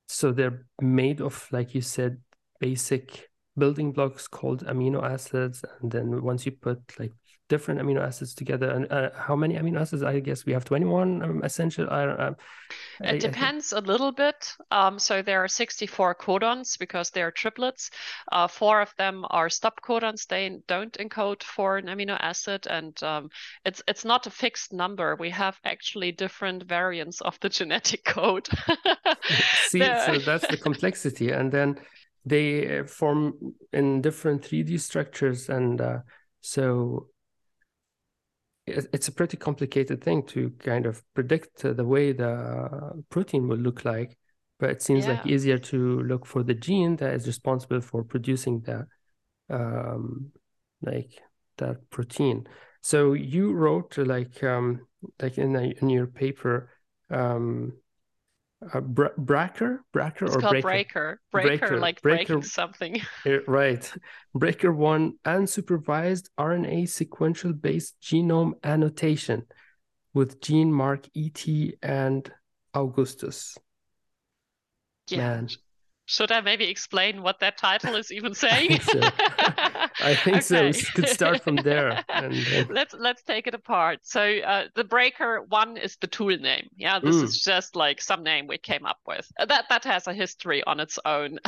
[0.08, 2.18] so they're made of, like you said,
[2.58, 7.12] basic building blocks called amino acids and then once you put like
[7.50, 10.02] different amino acids together and uh, how many amino acids?
[10.02, 12.36] I guess we have 21 um, essential um,
[13.00, 14.54] it I, depends a little bit.
[14.70, 17.90] Um, so there are 64 codons because they are triplets.
[18.30, 23.02] Uh, four of them are stop codons they don't encode for an amino acid and
[23.02, 23.28] um,
[23.66, 25.16] it's it's not a fixed number.
[25.16, 28.48] We have actually different variants of the genetic code.
[29.66, 31.30] See so that's the complexity.
[31.32, 31.78] And then
[32.24, 35.98] they uh, form in different 3D structures, and uh,
[36.40, 37.08] so
[38.66, 43.84] it's a pretty complicated thing to kind of predict the way the protein will look
[43.84, 44.16] like.
[44.58, 45.14] But it seems yeah.
[45.14, 48.86] like easier to look for the gene that is responsible for producing that,
[49.48, 50.30] um,
[50.82, 51.18] like
[51.56, 52.46] that protein.
[52.82, 54.86] So you wrote like um,
[55.20, 56.70] like in a, in your paper
[57.10, 57.72] um,
[58.72, 60.68] uh, Br- Bracker, Bracker, it's or called Breaker?
[60.68, 63.00] Breaker, Breaker, Breaker like Breaker, breaking something.
[63.46, 63.92] right,
[64.34, 69.44] BRAKER one unsupervised RNA sequential based genome annotation
[70.12, 71.46] with gene mark ET
[71.82, 72.30] and
[72.74, 73.56] Augustus.
[75.08, 75.18] Yeah.
[75.18, 75.48] Man.
[76.10, 78.72] Should I maybe explain what that title is even saying?
[78.80, 80.04] I think so.
[80.04, 80.72] I think okay.
[80.72, 80.88] so.
[80.96, 82.04] We could start from there.
[82.08, 82.34] And,
[82.68, 84.00] let's let's take it apart.
[84.02, 86.68] So uh, the BRAKER one is the tool name.
[86.74, 87.22] Yeah, this mm.
[87.22, 89.30] is just like some name we came up with.
[89.38, 91.38] Uh, that that has a history on its own.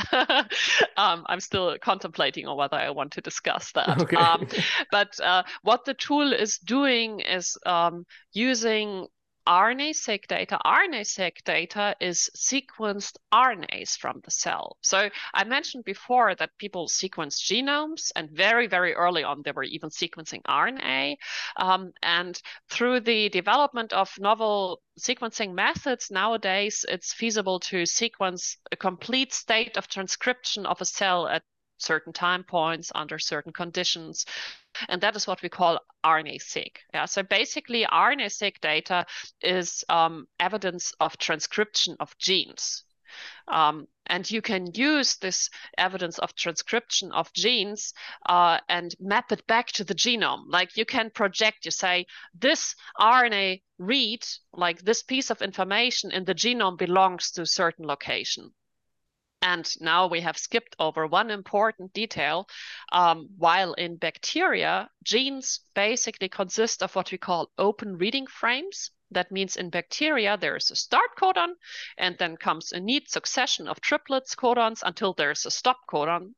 [0.95, 4.01] um, I'm still contemplating on whether I want to discuss that.
[4.03, 4.15] Okay.
[4.15, 4.47] Um,
[4.91, 9.07] but uh, what the tool is doing is um, using
[9.47, 10.57] RNA-seq data.
[10.65, 14.77] RNA-seq data is sequenced RNAs from the cell.
[14.81, 19.63] So I mentioned before that people sequence genomes, and very, very early on, they were
[19.63, 21.17] even sequencing RNA.
[21.57, 28.75] Um, and through the development of novel sequencing methods, nowadays it's feasible to sequence a
[28.75, 31.43] complete state of transcription of a cell at
[31.83, 34.25] certain time points under certain conditions.
[34.89, 36.79] And that is what we call RNA-seq.
[36.93, 39.05] Yeah, so basically, RNA-seq data
[39.41, 42.83] is um, evidence of transcription of genes.
[43.47, 47.93] Um, and you can use this evidence of transcription of genes
[48.25, 50.45] uh, and map it back to the genome.
[50.47, 56.25] Like you can project, you say, this RNA read, like this piece of information in
[56.25, 58.53] the genome belongs to a certain location
[59.43, 62.47] And now we have skipped over one important detail.
[62.93, 68.91] Um, while in bacteria, genes basically consist of what we call open reading frames.
[69.11, 71.55] That means in bacteria, there is a start codon,
[71.97, 76.35] and then comes a neat succession of triplets codons until there's a stop codon.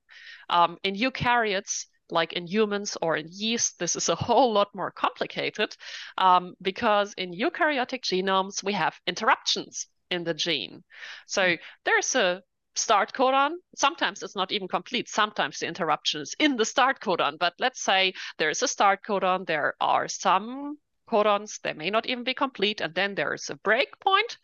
[0.49, 4.89] Um, in eukaryotes, like in humans or in yeast, this is a whole lot more
[4.89, 5.77] complicated
[6.17, 10.83] um, because in eukaryotic genomes, we have interruptions in the gene.
[11.27, 11.55] So hmm.
[11.83, 12.41] there's a
[12.75, 13.53] start codon.
[13.75, 15.09] Sometimes it's not even complete.
[15.09, 17.37] Sometimes the interruption is in the start codon.
[17.39, 19.45] But let's say there's a start codon.
[19.45, 20.77] There are some
[21.09, 21.61] codons.
[21.61, 22.81] They may not even be complete.
[22.81, 24.37] And then there's a break point.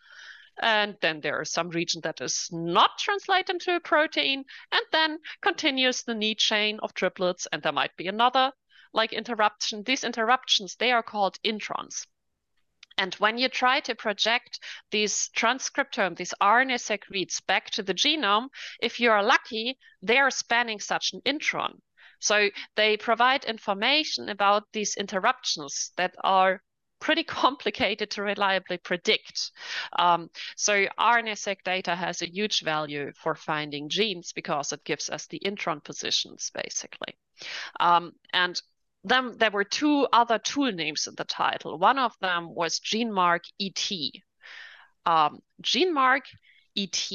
[0.62, 4.46] And then there is some region that is not translated into a protein.
[4.72, 7.48] And then continues the neat chain of triplets.
[7.52, 8.52] And there might be another
[8.94, 9.84] like interruption.
[9.84, 12.06] These interruptions, they are called introns.
[13.01, 14.59] And when you try to project
[14.91, 20.29] these transcriptome, these RNA-seq reads back to the genome, if you are lucky, they are
[20.29, 21.79] spanning such an intron.
[22.19, 26.61] So they provide information about these interruptions that are
[26.99, 29.51] pretty complicated to reliably predict.
[29.97, 35.25] Um, so RNA-seq data has a huge value for finding genes because it gives us
[35.25, 37.15] the intron positions, basically.
[37.79, 38.61] Um, and
[39.03, 41.77] then there were two other tool names in the title.
[41.77, 43.91] One of them was GeneMark ET.
[45.05, 46.21] Um, GeneMark
[46.77, 47.11] ET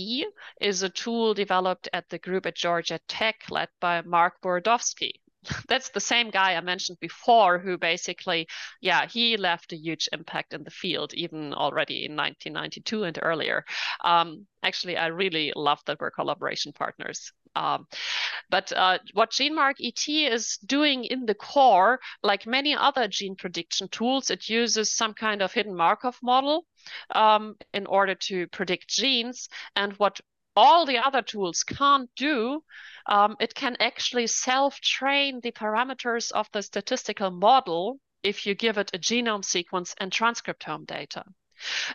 [0.60, 5.12] is a tool developed at the group at Georgia Tech led by Mark Borodovsky.
[5.68, 8.46] That's the same guy I mentioned before who basically,
[8.80, 13.64] yeah, he left a huge impact in the field, even already in 1992 and earlier.
[14.04, 17.32] Um, actually, I really love that we're collaboration partners.
[17.56, 17.86] Um,
[18.50, 24.30] but uh, what GeneMark-ET is doing in the core, like many other gene prediction tools,
[24.30, 26.66] it uses some kind of hidden Markov model
[27.14, 29.48] um, in order to predict genes.
[29.74, 30.20] And what
[30.56, 32.62] all the other tools can't do,
[33.06, 38.90] um, it can actually self-train the parameters of the statistical model if you give it
[38.94, 41.24] a genome sequence and transcriptome data.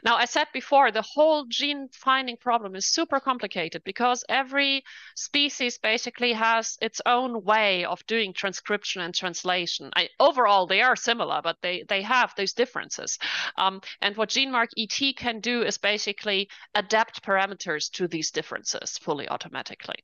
[0.03, 4.83] Now, I said before, the whole gene finding problem is super complicated because every
[5.15, 9.91] species basically has its own way of doing transcription and translation.
[9.95, 13.17] I, overall, they are similar, but they, they have those differences.
[13.57, 19.95] Um, and what GeneMark-ET can do is basically adapt parameters to these differences fully automatically.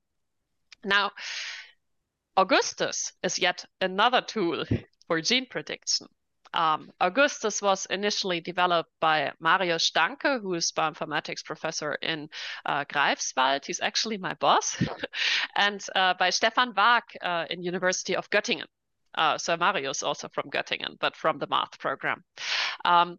[0.84, 1.12] Now,
[2.36, 4.64] Augustus is yet another tool
[5.08, 6.08] for gene prediction.
[6.54, 12.30] Um, Augustus was initially developed by Mario Stanke, who is bioinformatics professor in
[12.66, 13.66] uh, Greifswald.
[13.66, 14.78] He's actually my boss,
[15.56, 18.68] and uh, by Stephan Waack uh, in University of Göttingen.
[19.18, 22.24] Uh, so Mario is also from Göttingen, but from the math program.
[22.86, 23.18] Um,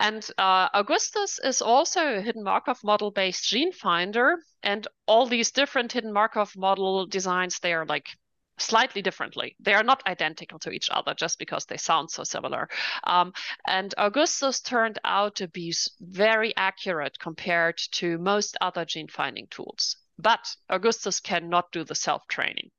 [0.00, 4.36] and uh, Augustus is also a hidden Markov model based gene finder.
[4.62, 8.08] And all these different hidden Markov model designs, they are like
[8.58, 9.56] slightly differently.
[9.60, 12.68] They are not identical to each other just because they sound so similar.
[13.04, 13.32] Um,
[13.66, 19.96] and Augustus turned out to be very accurate compared to most other gene finding tools.
[20.18, 22.70] But Augustus cannot do the self training.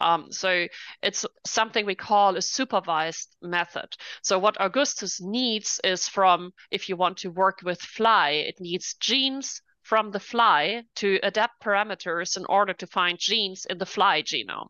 [0.00, 0.66] Um, so
[1.02, 3.96] it's something we call a supervised method.
[4.20, 8.94] So what Augustus needs is from, if you want to work with fly, it needs
[8.94, 14.22] genes from the fly to adapt parameters in order to find genes in the fly
[14.22, 14.68] genome.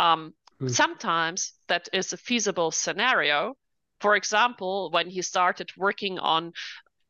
[0.00, 0.70] Um, mm.
[0.70, 3.54] Sometimes that is a feasible scenario.
[4.00, 6.52] For example, when he started working on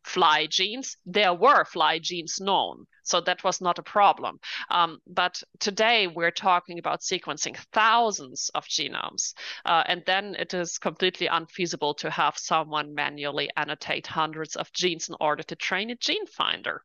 [0.03, 2.87] fly genes, there were fly genes known.
[3.05, 4.41] So that was not a problem.
[4.71, 9.35] Um, but today we're talking about sequencing thousands of genomes.
[9.65, 15.09] Uh, and then it is completely unfeasible to have someone manually annotate hundreds of genes
[15.09, 16.83] in order to train a gene finder.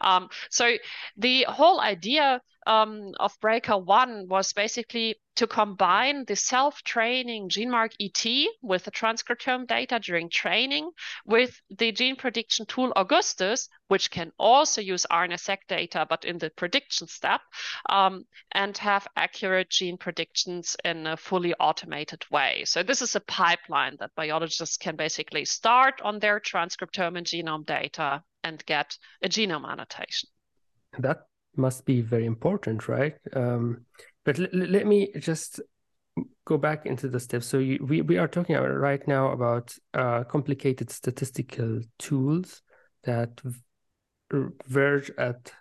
[0.00, 0.76] Um, so
[1.16, 8.50] the whole idea um, of BRAKER One was basically to combine the self-training GeneMark ET
[8.62, 10.90] with the transcriptome data during training
[11.24, 16.50] with the gene prediction tool Augustus, which can also use RNA-seq data, but in the
[16.50, 17.40] prediction step,
[17.88, 22.64] um, and have accurate gene predictions in a fully automated way.
[22.66, 27.64] So this is a pipeline that biologists can basically start on their transcriptome and genome
[27.64, 30.28] data and get a genome annotation.
[30.98, 31.22] That
[31.56, 33.14] must be very important, right?
[33.32, 33.84] Um,
[34.24, 35.60] but l- let me just
[36.44, 37.46] go back into the steps.
[37.46, 42.62] So you, we we are talking right now about uh, complicated statistical tools
[43.04, 43.40] that
[44.66, 45.52] verge at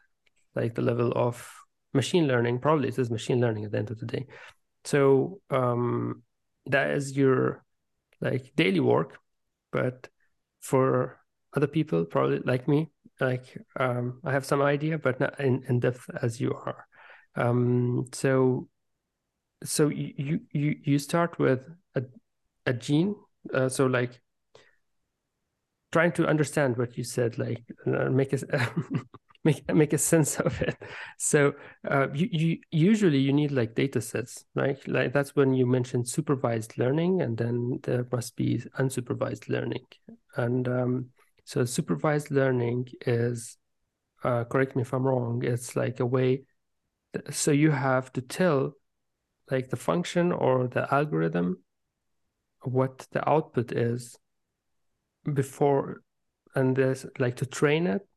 [0.56, 1.50] like the level of
[1.94, 2.60] machine learning.
[2.60, 4.26] Probably it is machine learning at the end of the day.
[4.84, 6.24] So um,
[6.66, 7.64] that is your
[8.22, 9.18] like daily work,
[9.72, 10.08] but
[10.62, 11.19] for
[11.56, 12.90] other people, probably like me,
[13.20, 16.88] like um, I have some idea, but not in, in depth as you are.
[17.36, 18.70] Um, so
[19.64, 21.60] so you you you start with
[21.96, 22.04] a
[22.66, 23.16] a gene.
[23.54, 24.22] Uh, so like
[25.92, 28.72] trying to understand what you said, like uh, make a
[29.44, 30.78] make make a sense of it.
[31.18, 31.54] So
[31.90, 34.80] uh, you you usually you need like data sets, right?
[34.88, 39.86] Like that's when you mentioned supervised learning, and then there must be unsupervised learning.
[40.36, 41.10] And um,
[41.50, 43.58] so supervised learning is,
[44.24, 46.44] uh, correct me if I'm wrong, it's like a way.
[47.32, 48.74] So you have to tell,
[49.50, 51.64] like the function or the algorithm,
[52.62, 54.16] what the output is
[55.34, 56.04] before
[56.54, 58.08] and there's like to train it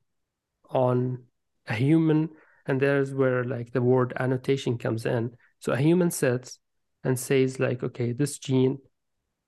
[0.69, 1.25] on
[1.69, 2.29] a human
[2.67, 6.59] and there's where like the word annotation comes in so a human sits
[7.03, 8.79] and says like okay this gene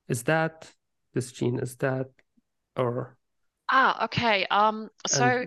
[0.09, 0.71] is that
[1.13, 2.07] this gene is that
[2.77, 3.19] or
[3.75, 5.45] ah okay um so.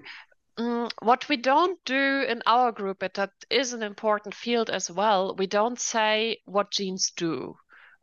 [0.60, 4.90] Mm, what we don't do in our group, but that is an important field as
[4.90, 7.56] well, we don't say what genes do.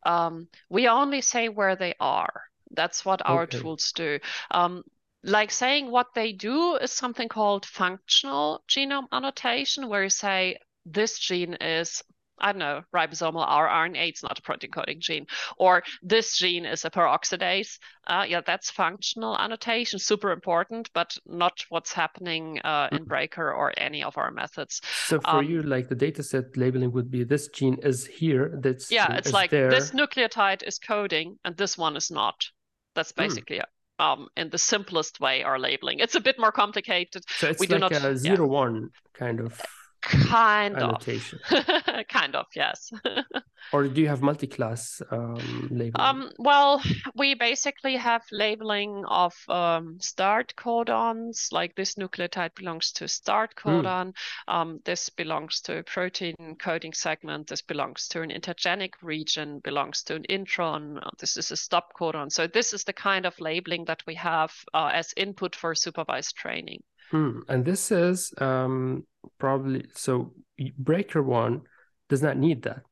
[0.06, 2.42] Um, we only say where they are.
[2.70, 3.58] That's what our okay.
[3.58, 4.20] tools do.
[4.52, 4.84] Um,
[5.24, 11.18] like saying what they do is something called functional genome annotation, where you say this
[11.18, 12.04] gene is
[12.39, 15.26] I don't know, ribosomal rRNA, it's not a protein coding gene,
[15.57, 17.78] or this gene is a peroxidase.
[18.07, 23.09] Uh, yeah, that's functional annotation, super important, but not what's happening uh, in mm-hmm.
[23.09, 24.80] BRAKER or any of our methods.
[25.07, 28.59] So for um, you, like the dataset labeling would be this gene is here.
[28.62, 29.70] That's yeah, it's like there.
[29.70, 32.47] this nucleotide is coding and this one is not.
[32.95, 33.22] That's hmm.
[33.22, 33.61] basically.
[34.01, 36.01] Um, in the simplest way, our labeling.
[36.01, 37.22] It's a bit more complicated.
[37.28, 38.53] So it's we like do not, a zero yeah.
[38.53, 39.61] one kind of
[40.05, 41.38] kind annotation.
[41.50, 42.92] of kind of yes
[43.72, 46.82] or do you have multi-class um, labeling um, well
[47.16, 53.68] we basically have labeling of um, start codons like this nucleotide belongs to start hmm.
[53.68, 54.14] codon mm.
[54.55, 60.02] um, this belongs to a protein coding segment this belongs to an intergenic region belongs
[60.02, 63.84] to an intron this is a stop codon so this is the kind of labeling
[63.86, 67.40] that we have uh, as input for supervised training Hmm.
[67.48, 69.07] And this is um,
[69.38, 70.32] probably so
[70.78, 71.62] BRAKER one
[72.09, 72.82] does not need that.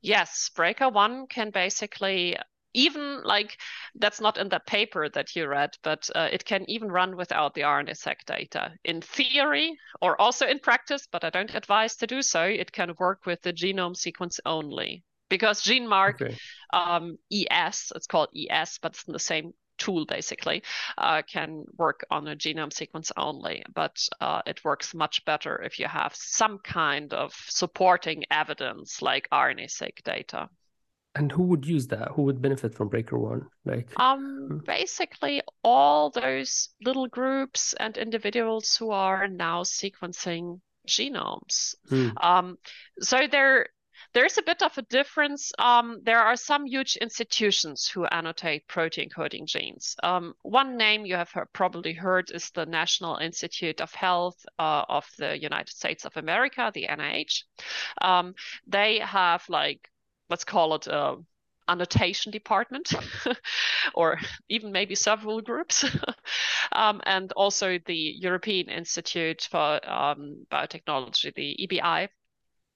[0.00, 2.36] Yes, BRAKER one can basically
[2.72, 3.58] even like
[3.96, 7.54] that's not in the paper that you read, but uh, it can even run without
[7.54, 8.72] the RNA-seq data.
[8.84, 12.94] In theory, or also in practice, but I don't advise to do so, it can
[12.98, 15.02] work with the genome sequence only.
[15.28, 16.36] Because GeneMark okay.
[16.72, 20.62] um, ES, it's called ES, but it's in the same tool basically
[20.98, 25.80] uh, can work on a genome sequence only, but uh, it works much better if
[25.80, 30.48] you have some kind of supporting evidence like RNA-seq data.
[31.16, 32.12] And who would use that?
[32.12, 33.46] Who would benefit from BRAKER One?
[33.64, 34.58] Like um, hmm.
[34.58, 41.74] basically all those little groups and individuals who are now sequencing genomes.
[41.88, 42.10] Hmm.
[42.22, 42.58] Um,
[43.00, 43.66] so there
[44.12, 45.52] there's a bit of a difference.
[45.58, 49.96] Um, there are some huge institutions who annotate protein coding genes.
[50.02, 54.84] Um, one name you have heard, probably heard is the National Institute of Health uh,
[54.88, 57.44] of the United States of America, the NIH.
[58.00, 58.34] Um,
[58.66, 59.88] they have like,
[60.28, 61.16] let's call it a
[61.68, 62.92] annotation department
[63.94, 65.84] or even maybe several groups
[66.72, 72.08] um, and also the european institute for um, biotechnology the ebi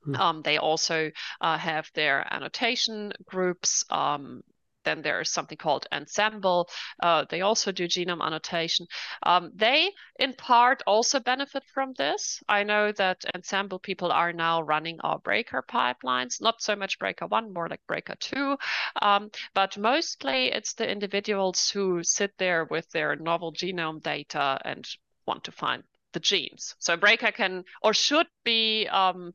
[0.05, 0.14] Hmm.
[0.16, 3.84] Um, they also uh, have their annotation groups.
[3.90, 4.42] Um,
[4.84, 6.66] then there's something called Ensembl.
[7.02, 8.86] Uh, they also do genome annotation.
[9.22, 12.42] Um, they, in part, also benefit from this.
[12.48, 17.26] I know that Ensembl people are now running our BRAKER pipelines, not so much BRAKER
[17.26, 18.57] one, more like BRAKER two.
[19.00, 24.86] Um, but mostly it's the individuals who sit there with their novel genome data and
[25.26, 25.82] want to find
[26.12, 26.76] the genes.
[26.78, 29.34] So BRAKER can or should be um,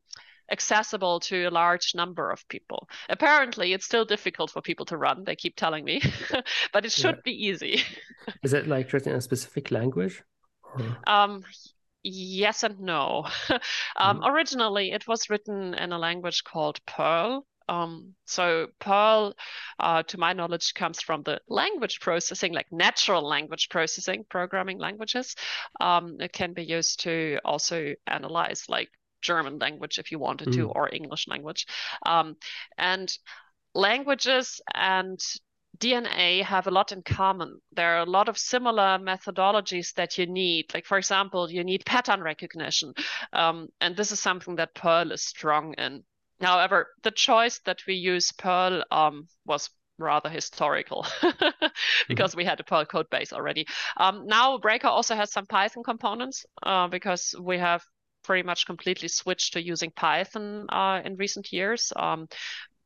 [0.50, 2.88] accessible to a large number of people.
[3.08, 5.24] Apparently, it's still difficult for people to run.
[5.24, 6.02] They keep telling me,
[6.72, 7.22] but it should yeah.
[7.24, 7.82] be easy.
[8.42, 10.22] Is it like written in a specific language?
[11.06, 11.42] Um,
[12.02, 13.26] yes and no.
[13.96, 14.28] um, mm.
[14.28, 17.46] Originally, it was written in a language called Perl.
[17.68, 19.34] Um, so Perl,
[19.78, 25.36] uh, to my knowledge, comes from the language processing, like natural language processing, programming languages.
[25.80, 28.90] Um, it can be used to also analyze like
[29.20, 30.54] German language if you wanted mm.
[30.54, 31.66] to, or English language.
[32.04, 32.36] Um,
[32.78, 33.16] and
[33.74, 35.20] languages and
[35.78, 37.60] DNA have a lot in common.
[37.72, 40.72] There are a lot of similar methodologies that you need.
[40.74, 42.92] Like, for example, you need pattern recognition.
[43.32, 46.04] Um, and this is something that Perl is strong in.
[46.40, 51.06] However, the choice that we use Perl um, was rather historical
[52.08, 52.38] because mm-hmm.
[52.38, 53.66] we had a Perl code base already.
[53.96, 57.84] Um, now BRAKER also has some Python components uh, because we have
[58.22, 61.92] pretty much completely switched to using Python uh, in recent years.
[61.96, 62.28] Um,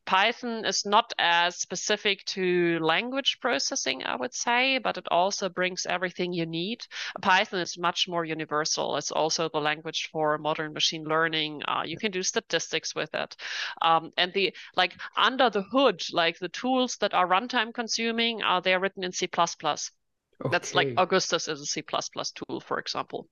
[0.07, 5.87] Python is not as specific to language processing, I would say, but it also brings
[5.87, 6.87] everything you need.
[7.23, 8.97] Python is much more universal.
[8.97, 11.63] It's also the language for modern machine learning.
[11.67, 13.35] Uh, you can do statistics with it.
[13.81, 18.61] Um, and the like under the hood, like the tools that are runtime consuming, uh,
[18.61, 19.27] they are written in C++.
[19.27, 20.51] Okay.
[20.51, 23.27] That's like Augustus is a C++ tool, for example.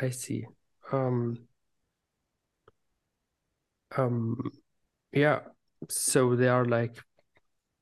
[0.00, 0.46] I see.
[0.92, 1.38] Um,
[3.96, 4.50] um,
[5.12, 5.40] yeah,
[5.88, 6.98] so they are like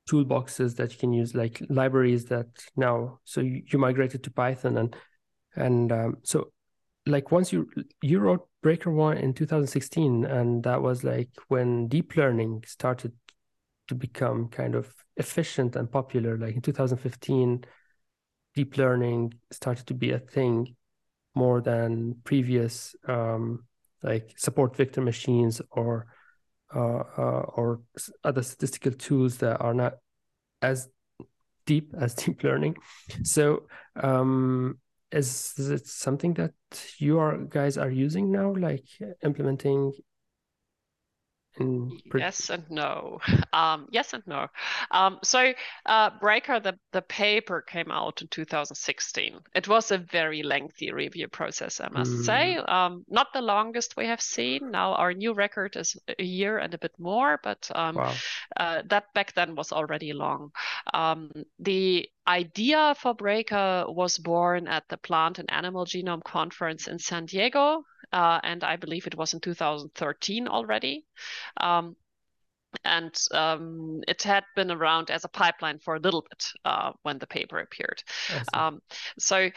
[0.09, 4.75] toolboxes that you can use like libraries that now so you, you migrated to python
[4.77, 4.95] and
[5.55, 6.51] and um, so
[7.05, 7.69] like once you
[8.01, 13.13] you wrote BRAKER one in 2016 and that was like when deep learning started
[13.87, 16.37] to become kind of efficient and popular.
[16.37, 17.65] Like in 2015
[18.55, 20.75] deep learning started to be a thing
[21.45, 23.65] more than previous um,
[24.03, 26.07] like support vector machines or
[26.75, 27.81] uh, uh, or
[28.23, 29.93] other statistical tools that are not
[30.61, 30.87] as
[31.65, 32.75] deep as deep learning.
[33.23, 34.79] So, um,
[35.11, 36.53] is, is it something that
[36.99, 38.85] you are guys are using now, like
[39.23, 39.93] implementing
[42.15, 43.19] yes and no.
[43.51, 44.47] Um, yes and no.
[44.91, 45.53] Um, so
[45.85, 49.39] uh, BRAKER, the, the paper came out in 2016.
[49.55, 52.25] It was a very lengthy review process, I must mm.
[52.25, 52.57] say.
[52.57, 54.69] Um, not the longest we have seen.
[54.71, 58.13] Now our new record is a year and a bit more, but um, wow.
[58.55, 60.51] uh, that back then was already long.
[60.93, 66.99] Um, the idea for BRAKER was born at the Plant and Animal Genome Conference in
[66.99, 71.05] San Diego uh, and I believe it was in 2013 already.
[71.57, 71.95] Um,
[72.85, 77.17] and um, it had been around as a pipeline for a little bit uh, when
[77.17, 78.03] the paper appeared.
[78.53, 78.81] Um,
[79.17, 79.49] so,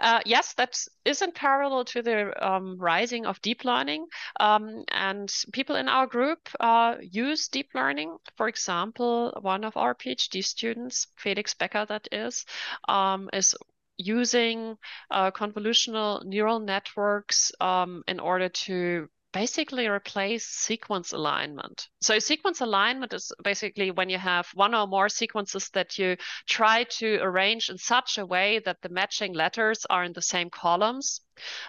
[0.00, 4.06] uh, yes, that is in parallel to the um, rising of deep learning.
[4.38, 8.16] Um, and people in our group uh, use deep learning.
[8.36, 12.44] For example, one of our PhD students, Felix Becker, that is,
[12.88, 13.54] um, is
[13.96, 14.76] using
[15.10, 21.88] uh, convolutional neural networks um, in order to basically replace sequence alignment.
[22.00, 26.16] So sequence alignment is basically when you have one or more sequences that you
[26.48, 30.50] try to arrange in such a way that the matching letters are in the same
[30.50, 31.20] columns.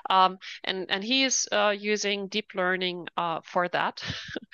[0.10, 4.04] Um, and, and he is uh, using deep learning uh, for that.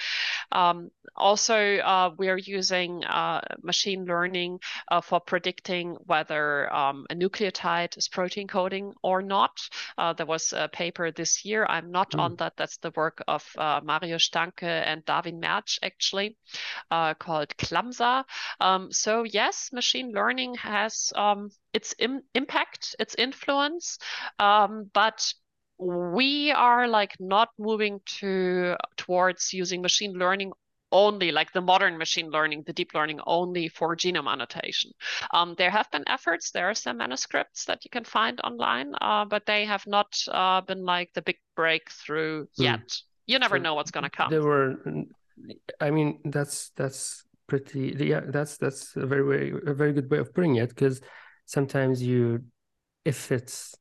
[0.52, 4.60] um, also, uh, we are using uh, machine learning
[4.90, 9.60] uh, for predicting whether um, a nucleotide is protein coding or not.
[9.98, 11.66] Uh, there was a paper this year.
[11.68, 12.20] I'm not mm.
[12.20, 12.54] on that.
[12.58, 16.38] That's the work of Mario Stanke and Darvin Mertsch, actually,
[16.90, 18.24] called CLAMSA.
[18.60, 23.98] Um, so, yes, machine learning has um, its Im- impact, its influence,
[24.40, 25.34] um, but
[25.80, 30.52] we are like not moving to towards using machine learning
[30.92, 34.92] only like the modern machine learning, the deep learning only for genome annotation.
[35.34, 36.52] Um, there have been efforts.
[36.52, 40.62] There are some manuscripts that you can find online, uh, but they have not uh,
[40.62, 42.48] been like the big breakthrough mm.
[42.68, 42.88] yet.
[43.26, 44.30] You never so know what's going to come.
[44.30, 44.76] There were,
[45.80, 47.96] I mean, that's that's pretty.
[47.98, 51.02] Yeah, that's that's a very very a very good way of putting it because
[51.46, 52.44] sometimes you
[53.04, 53.74] if it's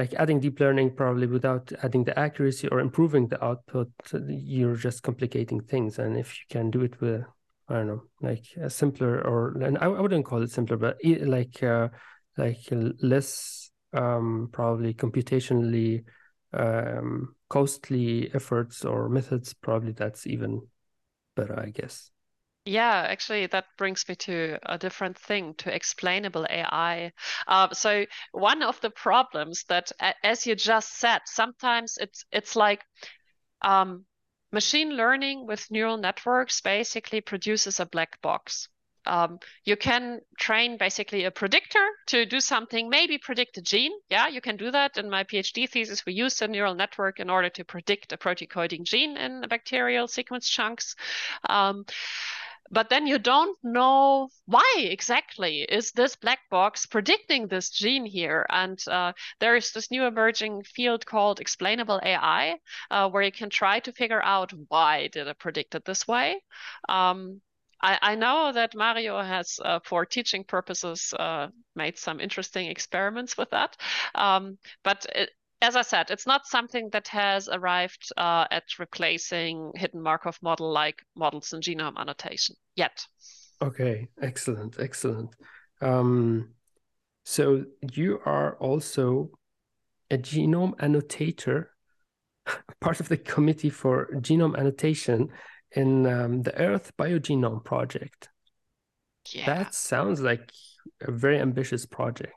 [0.00, 3.90] like adding deep learning probably without adding the accuracy or improving the output
[4.28, 5.98] you're just complicating things.
[5.98, 7.22] And if you can do it with
[7.70, 10.96] i don't know like a simpler or and i, I wouldn't call it simpler but
[11.04, 11.88] like uh,
[12.36, 12.64] like
[13.12, 16.04] less um, probably computationally
[16.52, 20.62] um, costly efforts or methods probably that's even
[21.36, 22.10] better i guess
[22.70, 27.12] yeah, actually, that brings me to a different thing to explainable AI.
[27.48, 29.90] Uh, so one of the problems that,
[30.22, 32.84] as you just said, sometimes it's it's like
[33.62, 34.04] um,
[34.52, 38.68] machine learning with neural networks basically produces a black box.
[39.06, 43.92] Um, you can train basically a predictor to do something, maybe predict a gene.
[44.10, 44.96] Yeah, you can do that.
[44.96, 48.48] In my PhD thesis, we used a neural network in order to predict a protein
[48.48, 50.94] coding gene in bacterial sequence chunks.
[51.48, 51.86] Um,
[52.70, 58.46] but then you don't know why exactly is this black box predicting this gene here
[58.50, 62.56] and uh, there is this new emerging field called explainable ai
[62.90, 66.40] uh, where you can try to figure out why did it predict it this way
[66.88, 67.40] um,
[67.82, 73.38] I, I, know that Mario has, uh, for teaching purposes, uh, made some interesting experiments
[73.38, 73.76] with that.
[74.14, 75.30] Um, but it,
[75.62, 80.72] as I said, it's not something that has arrived uh, at replacing hidden Markov model
[80.72, 83.06] like models in genome annotation yet.
[83.62, 85.36] Okay, excellent, excellent.
[85.82, 86.50] Um,
[87.24, 89.30] so you are also
[90.10, 91.70] a genome annotator
[92.80, 95.28] part of the committee for genome annotation
[95.72, 98.28] in um, the Earth Biogenome Project.
[99.28, 99.46] Yeah.
[99.46, 100.50] That sounds like
[101.02, 102.32] a very ambitious project.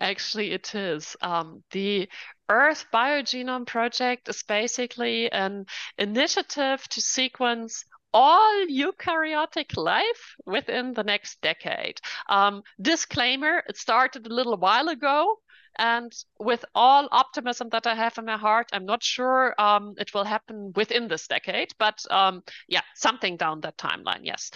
[0.00, 1.16] Actually, it is.
[1.22, 2.08] Um, the
[2.48, 5.66] Earth Biogenome Project is basically an
[5.98, 12.00] initiative to sequence all eukaryotic life within the next decade.
[12.28, 15.36] Um, disclaimer it started a little while ago.
[15.76, 20.14] And with all optimism that I have in my heart, I'm not sure um, it
[20.14, 24.52] will happen within this decade, but um, yeah, something down that timeline, yes.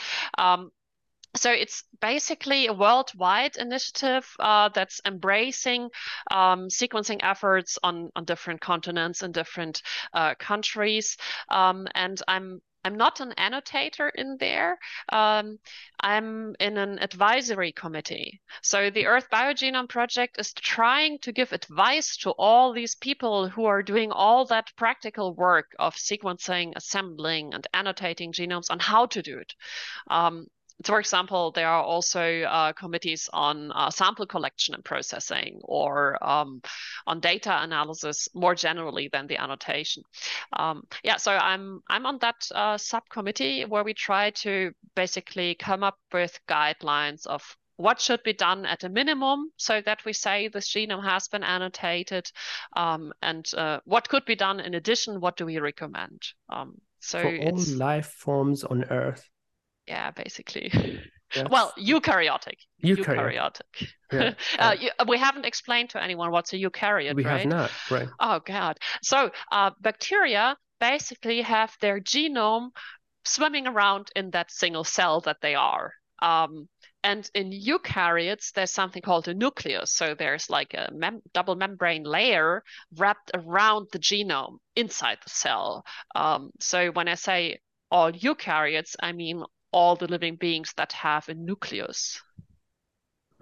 [1.37, 5.91] So it's basically a worldwide initiative uh, that's embracing
[6.31, 9.83] um, sequencing efforts on, on different continents and different
[10.15, 11.17] uh, countries.
[11.49, 14.79] Um, and I'm I'm not an annotator in there.
[15.09, 15.59] Um,
[16.01, 18.41] I'm in an advisory committee.
[18.63, 23.67] So the Earth Biogenome Project is trying to give advice to all these people who
[23.67, 29.23] are doing all that practical work of sequencing, assembling, and annotating genomes on how to
[29.23, 29.55] do it.
[30.09, 30.47] Um,
[30.85, 36.63] for example, there are also uh, committees on uh, sample collection and processing or um,
[37.07, 40.05] on data analysis more generally than the annotation.
[40.53, 45.83] Um, yeah, so I'm I'm on that uh, subcommittee where we try to basically come
[45.83, 47.43] up with guidelines of
[47.77, 51.45] what should be done at a minimum so that we say this genome has been
[51.45, 52.29] annotated
[52.77, 57.23] um, and uh, what could be done in addition what do we recommend um, so
[57.23, 59.31] for all life forms on earth
[59.89, 60.71] yeah, basically.
[61.51, 62.59] Well, eukaryotic.
[62.83, 63.89] Eukaryotic.
[64.13, 64.35] Yeah.
[64.59, 64.77] uh,
[65.07, 67.41] we haven't explained to anyone what's a eukaryote, we right?
[67.41, 68.09] have not, right?
[68.19, 68.79] Oh God.
[69.03, 72.71] So uh, bacteria basically have their genome
[73.25, 75.93] swimming around in that single cell that they are.
[76.21, 76.69] Um,
[77.05, 79.93] and in eukaryotes, there's something called a nucleus.
[79.93, 82.65] So there's like a mem- double membrane layer
[82.97, 85.85] wrapped around the genome inside the cell.
[86.15, 87.59] Um, so when I say
[87.91, 92.23] all eukaryotes, I mean all the living beings that have a nucleus.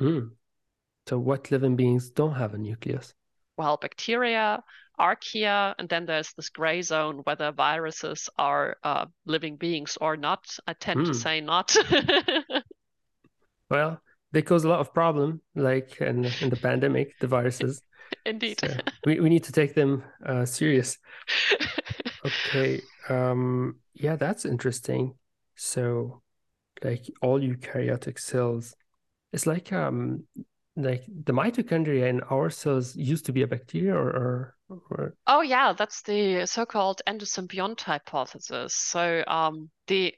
[0.00, 0.30] Mm.
[1.06, 3.14] So, what living beings don't have a nucleus?
[3.56, 4.62] Well, bacteria,
[4.98, 10.58] archaea, and then there's this gray zone whether viruses are uh, living beings or not.
[10.66, 11.06] I tend mm.
[11.06, 11.18] to hmm.
[11.18, 11.76] say not.
[13.70, 14.00] well,
[14.32, 17.82] they cause a lot of problem, like in, in the pandemic, the viruses.
[18.26, 18.60] Indeed.
[18.60, 18.74] So
[19.04, 20.98] we, we need to take them uh, serious.
[22.26, 22.80] okay.
[23.08, 25.14] Um, yeah, that's interesting.
[25.56, 26.22] So,
[26.84, 28.74] like all eukaryotic cells,
[29.32, 30.24] it's like um
[30.76, 35.72] like the mitochondria in our cells used to be a bacteria or, or, oh yeah
[35.72, 38.74] that's the so-called endosymbiont hypothesis.
[38.74, 40.14] So um the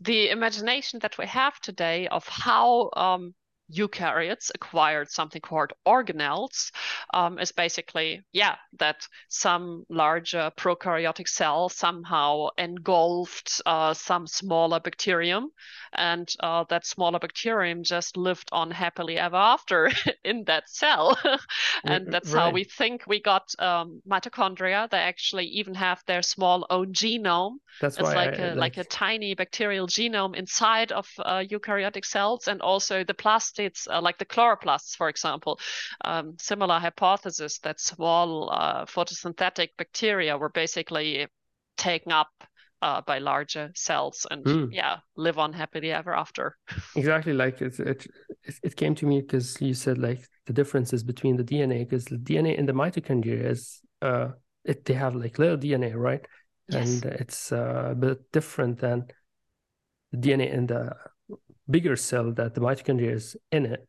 [0.00, 3.34] the imagination that we have today of how um,
[3.74, 6.70] eukaryotes acquired something called organelles
[7.12, 15.50] um, is basically yeah that some larger prokaryotic cell somehow engulfed uh, some smaller bacterium
[15.94, 19.90] and uh, that smaller bacterium just lived on happily ever after
[20.24, 21.18] in that cell.
[21.84, 22.44] And that's right.
[22.44, 24.88] how we think we got um, mitochondria.
[24.88, 27.56] They actually even have their small own genome.
[27.80, 28.76] That's it's like I, a like...
[28.76, 28.78] like...
[28.78, 33.14] a tiny bacterial genome inside of uh, eukaryotic cells and also the
[33.64, 35.58] plastids uh, like the chloroplasts for example
[36.04, 41.26] um, similar hypothesis that small uh, photosynthetic bacteria were basically
[41.76, 42.28] taken up
[42.82, 44.68] uh, by larger cells and mm.
[44.70, 46.56] yeah live on happily ever after
[46.96, 48.06] exactly like it it,
[48.62, 52.16] it came to me because you said like the differences between the dna because the
[52.16, 54.28] dna in the mitochondria is uh
[54.64, 56.26] it, they have like little dna right
[56.68, 57.02] yes.
[57.02, 59.04] and it's uh, a bit different than
[60.12, 60.94] the dna in the
[61.68, 63.88] bigger cell that the mitochondria is in it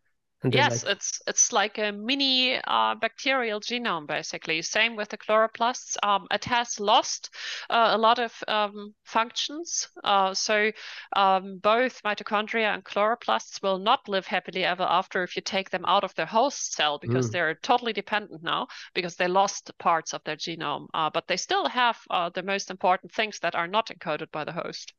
[0.54, 0.96] yes, like...
[0.96, 4.62] it's it's like a mini uh, bacterial genome basically.
[4.62, 5.98] Same with the chloroplasts.
[6.04, 7.30] Um, it has lost
[7.70, 9.90] uh, a lot of um, functions.
[10.04, 10.72] Uh, so
[11.16, 15.86] um, both mitochondria and chloroplasts will not live happily ever after if you take them
[15.86, 17.32] out of their host cell because mm.
[17.32, 20.88] they're totally dependent now because they lost parts of their genome.
[20.94, 24.44] Uh, but they still have uh, the most important things that are not encoded by
[24.44, 24.94] the host.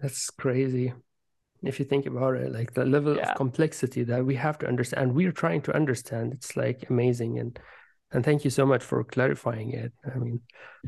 [0.00, 0.92] That's crazy
[1.62, 3.30] if you think about it like the level yeah.
[3.30, 7.58] of complexity that we have to understand we're trying to understand it's like amazing and
[8.12, 9.92] and thank you so much for clarifying it.
[10.14, 10.40] I mean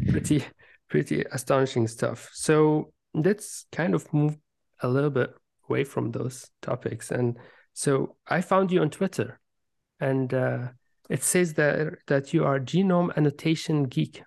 [0.09, 0.45] pretty
[0.89, 2.31] pretty astonishing stuff.
[2.33, 4.37] So let's kind of move
[4.83, 5.35] a little bit
[5.69, 7.37] away from those topics and
[7.73, 9.39] so i found you on twitter
[10.01, 10.69] and uh,
[11.09, 14.23] it says that that you are genome annotation geek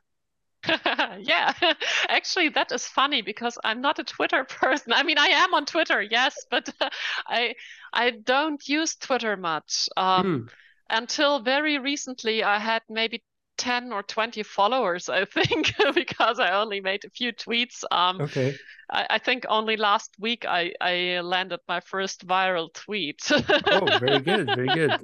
[1.19, 1.53] yeah,
[2.09, 4.93] actually, that is funny because I'm not a Twitter person.
[4.93, 6.89] I mean, I am on Twitter, yes, but uh,
[7.27, 7.55] I
[7.91, 9.89] I don't use Twitter much.
[9.97, 10.49] Um, mm.
[10.89, 13.23] Until very recently, I had maybe
[13.57, 17.83] 10 or 20 followers, I think, because I only made a few tweets.
[17.91, 18.55] Um, okay.
[18.91, 23.21] I, I, think only last week I, I landed my first viral tweet.
[23.31, 24.99] oh, very good, very good.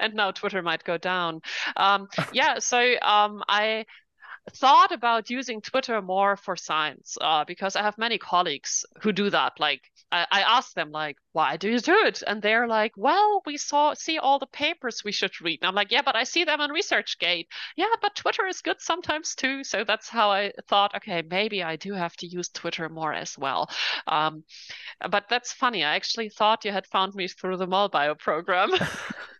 [0.00, 1.40] and now Twitter might go down.
[1.76, 3.84] Um, yeah, so um, I
[4.54, 9.30] thought about using Twitter more for science uh, because I have many colleagues who do
[9.30, 9.52] that.
[9.58, 12.22] Like I, I ask them, like, why do you do it?
[12.26, 15.60] And they're like, well, we saw see all the papers we should read.
[15.62, 17.46] And I'm like, yeah, but I see them on ResearchGate.
[17.76, 19.62] Yeah, but Twitter is good sometimes too.
[19.62, 23.38] So that's how I thought, okay, maybe I do have to use Twitter more as
[23.38, 23.70] well.
[24.06, 24.44] Um,
[25.10, 25.84] but that's funny.
[25.84, 28.70] I actually thought you had found me through the MolBio program.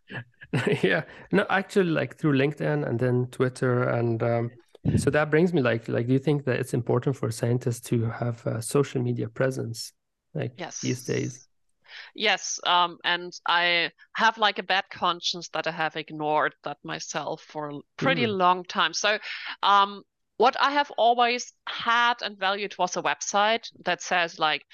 [0.82, 4.22] yeah, no, actually, like through LinkedIn and then Twitter and.
[4.22, 4.51] Um
[4.97, 8.05] so that brings me like like do you think that it's important for scientists to
[8.07, 9.93] have a social media presence
[10.35, 10.81] like yes.
[10.81, 11.49] these days
[12.14, 17.43] yes um, and i have like a bad conscience that i have ignored that myself
[17.43, 18.37] for a pretty mm.
[18.37, 19.18] long time so
[19.62, 20.03] um,
[20.39, 24.64] what i have always had and valued was a website that says like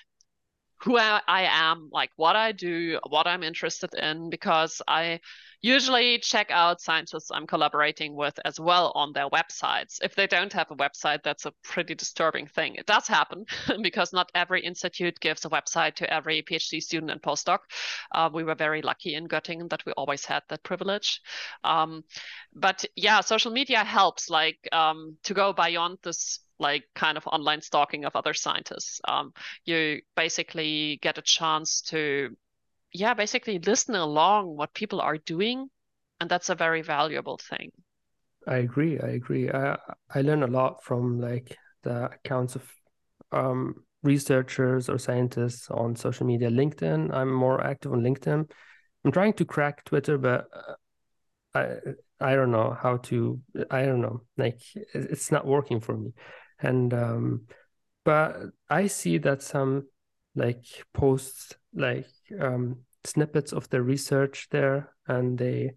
[0.79, 5.21] who I am, like what I do, what I'm interested in, because I
[5.63, 9.99] usually check out scientists I'm collaborating with as well on their websites.
[10.03, 12.75] If they don't have a website, that's a pretty disturbing thing.
[12.75, 13.47] It does happen
[13.83, 17.61] because not every institute gives a website to every PhD student and postdoc.
[18.15, 21.21] Uh, we were very lucky in Göttingen that we always had that privilege.
[21.65, 22.05] Um,
[22.55, 27.61] but yeah, social media helps like um, to go beyond this like kind of online
[27.61, 29.01] stalking of other scientists.
[29.07, 29.33] Um,
[29.65, 32.37] you basically get a chance to,
[32.93, 35.69] yeah, basically listen along what people are doing,
[36.21, 37.71] and that's a very valuable thing.
[38.47, 38.99] I agree.
[39.01, 39.51] I agree.
[39.51, 39.77] I
[40.15, 42.73] I learn a lot from like the accounts of
[43.33, 46.49] um, researchers or scientists on social media.
[46.49, 47.13] LinkedIn.
[47.13, 48.49] I'm more active on LinkedIn.
[49.05, 50.75] I'm trying to crack Twitter, but uh,
[51.55, 51.77] I
[52.21, 53.41] I don't know how to.
[53.71, 54.23] I don't know.
[54.39, 54.61] Like
[54.95, 56.13] it's not working for me
[56.61, 57.47] and um,
[58.05, 58.37] but
[58.69, 59.87] I see that some
[60.35, 62.07] like posts like
[62.41, 65.75] um, snippets of the research there, and they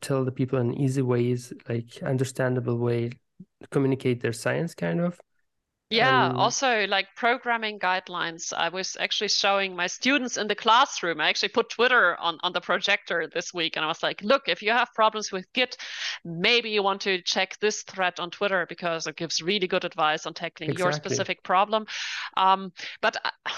[0.00, 3.12] tell the people in easy ways, like understandable way,
[3.70, 5.20] communicate their science kind of.
[5.92, 8.52] Yeah, um, also like programming guidelines.
[8.56, 11.20] I was actually showing my students in the classroom.
[11.20, 14.48] I actually put Twitter on, on the projector this week and I was like, look,
[14.48, 15.76] if you have problems with Git,
[16.24, 20.26] maybe you want to check this thread on Twitter because it gives really good advice
[20.26, 20.84] on tackling exactly.
[20.84, 21.86] your specific problem.
[22.36, 23.50] Um, but uh,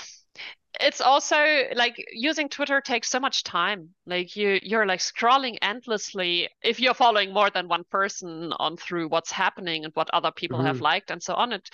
[0.81, 1.37] it's also
[1.75, 6.95] like using twitter takes so much time like you you're like scrolling endlessly if you're
[6.95, 10.67] following more than one person on through what's happening and what other people mm-hmm.
[10.67, 11.69] have liked and so on it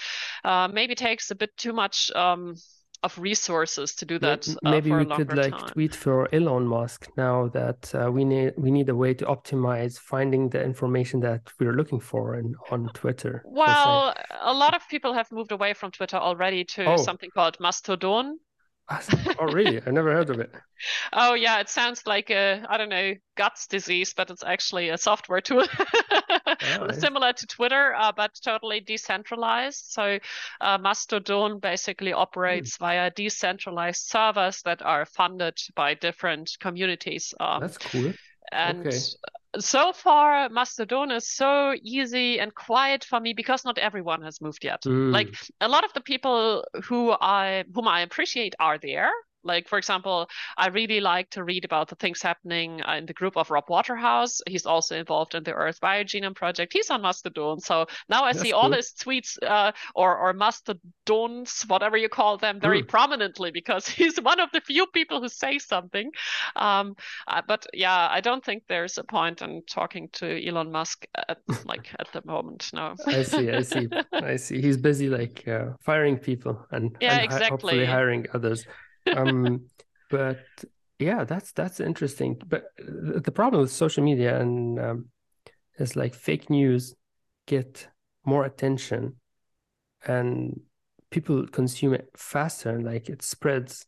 [0.45, 2.55] uh, maybe takes a bit too much um,
[3.03, 4.49] of resources to do that.
[4.49, 5.69] Uh, maybe we could like time.
[5.69, 9.99] tweet for Elon Musk now that uh, we need we need a way to optimize
[9.99, 13.43] finding the information that we're looking for in, on Twitter.
[13.47, 16.97] Well, a lot of people have moved away from Twitter already to oh.
[16.97, 18.39] something called Mastodon,
[19.39, 19.79] oh, really?
[19.79, 20.53] I've never heard of it.
[21.13, 21.61] oh, yeah.
[21.61, 25.65] It sounds like a, I don't know, guts disease, but it's actually a software tool
[26.81, 29.85] oh, similar to Twitter, uh, but totally decentralized.
[29.93, 30.19] So
[30.61, 32.85] uh, Mastodon basically operates hmm.
[32.85, 37.35] via decentralized servers that are funded by different communities.
[37.39, 38.13] Um, That's cool.
[38.53, 38.99] And okay
[39.59, 44.65] so far mastodon is so easy and quiet for me because not everyone has moved
[44.65, 45.13] yet mm.
[45.13, 49.11] like a lot of the people who i whom i appreciate are there
[49.43, 53.37] like, for example, I really like to read about the things happening in the group
[53.37, 54.41] of Rob Waterhouse.
[54.47, 56.73] He's also involved in the Earth Biogenome Project.
[56.73, 57.61] He's on Mastodon.
[57.61, 58.61] So now I That's see cool.
[58.61, 62.89] all his tweets uh, or, or Mastodons, whatever you call them, very mm.
[62.89, 66.11] prominently because he's one of the few people who say something.
[66.57, 71.07] Um, uh, but yeah, I don't think there's a point in talking to Elon Musk
[71.29, 72.71] at, like at the moment.
[72.75, 72.95] No.
[73.07, 73.51] I see.
[73.51, 73.89] I see.
[74.13, 74.61] I see.
[74.61, 77.49] He's busy like uh, firing people and, yeah, and exactly.
[77.49, 78.67] hopefully hiring others
[79.17, 79.67] um,
[80.11, 80.41] but
[80.99, 82.37] yeah, that's that's interesting.
[82.47, 85.07] But the problem with social media and um,
[85.79, 86.95] is like fake news
[87.47, 87.89] get
[88.25, 89.17] more attention,
[90.07, 90.61] and
[91.11, 92.71] people consume it faster.
[92.71, 93.87] And like it spreads,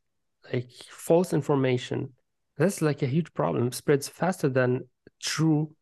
[0.53, 2.13] like false information.
[2.57, 3.69] That's like a huge problem.
[3.69, 4.89] It spreads faster than
[5.21, 5.75] true,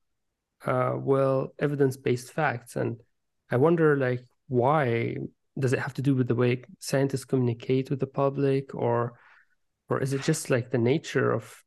[0.64, 2.76] uh, well evidence based facts.
[2.76, 3.00] And
[3.50, 5.16] I wonder like why
[5.58, 9.14] does it have to do with the way scientists communicate with the public or
[9.90, 11.62] or is it just like the nature of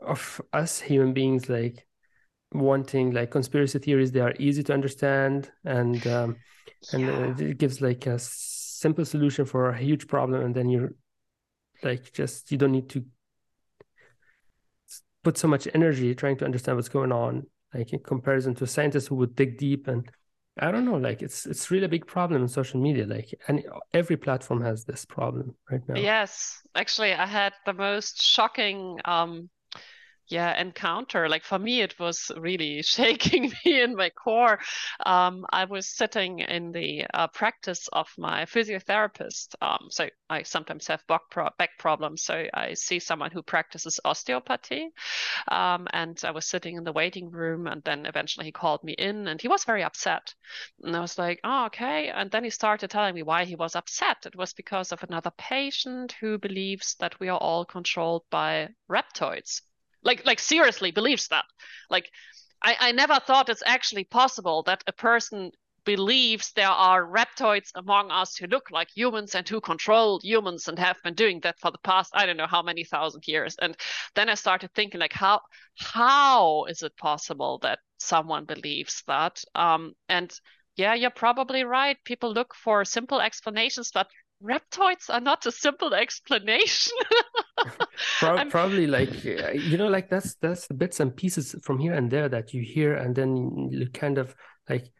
[0.00, 1.86] of us human beings like
[2.52, 6.36] wanting like conspiracy theories they are easy to understand and um,
[6.92, 7.00] and
[7.40, 7.46] yeah.
[7.46, 10.94] it gives like a simple solution for a huge problem and then you're
[11.82, 13.04] like just you don't need to
[15.24, 19.06] put so much energy trying to understand what's going on like in comparison to scientists
[19.06, 20.10] who would dig deep and
[20.58, 23.06] I don't know, like it's it's really a big problem in social media.
[23.06, 25.94] Like and every platform has this problem right now.
[26.00, 29.48] Yes, actually, I had the most shocking um,
[30.28, 34.58] yeah encounter like for me it was really shaking me in my core.
[35.04, 39.54] Um, i was sitting in the uh, practice of my physiotherapist.
[39.60, 44.00] Um, so i sometimes have back, pro- back problems so i see someone who practices
[44.04, 44.90] osteopathy.
[45.48, 48.92] Um, and i was sitting in the waiting room and then eventually he called me
[48.92, 50.34] in and he was very upset.
[50.82, 52.08] And i was like oh okay.
[52.08, 54.26] And then he started telling me why he was upset.
[54.26, 59.62] It was because of another patient who believes that we are all controlled by reptoids
[60.02, 61.44] like like seriously believes that
[61.90, 62.10] like
[62.62, 65.50] I, I never thought it's actually possible that a person
[65.84, 70.78] believes there are reptoids among us who look like humans and who control humans and
[70.78, 73.56] have been doing that for the past I don't know how many thousand years.
[73.60, 73.76] And
[74.14, 75.40] then I started thinking like how
[75.76, 79.42] how is it possible that someone believes that?
[79.54, 80.32] Um, and
[80.76, 81.98] yeah, you're probably right.
[82.04, 84.08] People look for simple explanations, but
[84.42, 86.92] reptoids are not a simple explanation.
[88.18, 92.10] Pro- probably like you know, like that's that's the bits and pieces from here and
[92.10, 94.34] there that you hear, and then you kind of
[94.68, 94.90] like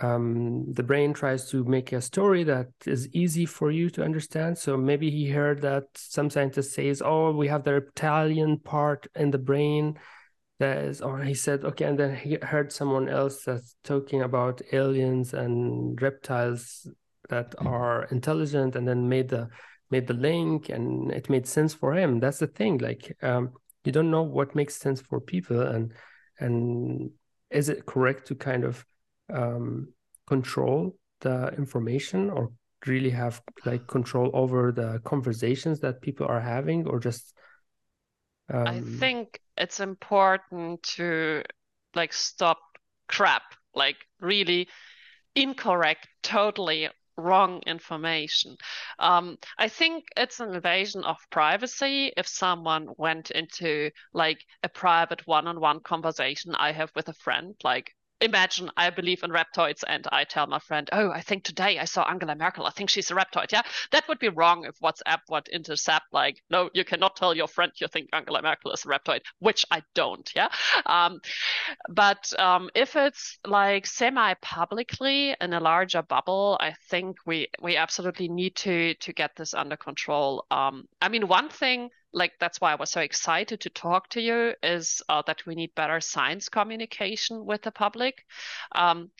[0.00, 4.58] um, the brain tries to make a story that is easy for you to understand.
[4.58, 9.30] So maybe he heard that some scientist says, "Oh, we have the reptilian part in
[9.30, 9.98] the brain."
[10.58, 14.60] That is, or he said, okay, and then he heard someone else that's talking about
[14.72, 16.86] aliens and reptiles
[17.30, 19.48] that are intelligent and then made the
[19.90, 22.20] made the link and it made sense for him.
[22.20, 23.52] That's the thing like um,
[23.84, 25.92] you don't know what makes sense for people and
[26.38, 27.10] and
[27.50, 28.84] is it correct to kind of
[29.32, 29.92] um,
[30.26, 32.50] control the information or
[32.86, 37.34] really have like control over the conversations that people are having or just
[38.52, 38.66] um...
[38.66, 41.42] i think it's important to
[41.94, 42.58] like stop
[43.06, 43.42] crap
[43.74, 44.66] like really
[45.34, 46.88] incorrect totally
[47.20, 48.56] wrong information.
[48.98, 55.26] Um, I think it's an invasion of privacy if someone went into like a private
[55.26, 60.24] one-on-one conversation I have with a friend, like imagine I believe in reptoids and I
[60.24, 62.66] tell my friend, oh, I think today I saw Angela Merkel.
[62.66, 63.52] I think she's a reptoid.
[63.52, 63.62] Yeah,
[63.92, 67.72] that would be wrong if WhatsApp would intercept like, no, you cannot tell your friend
[67.76, 70.30] you think Angela Merkel is a reptoid, which I don't.
[70.34, 70.48] Yeah,
[70.86, 71.20] um,
[71.88, 78.28] but um, if it's like semi-publicly in a larger bubble, I think we we absolutely
[78.28, 80.44] need to to get this under control.
[80.50, 84.20] Um, I mean, one thing like that's why I was so excited to talk to
[84.20, 88.24] you is uh, that we need better science communication with the public.
[88.72, 89.10] Um,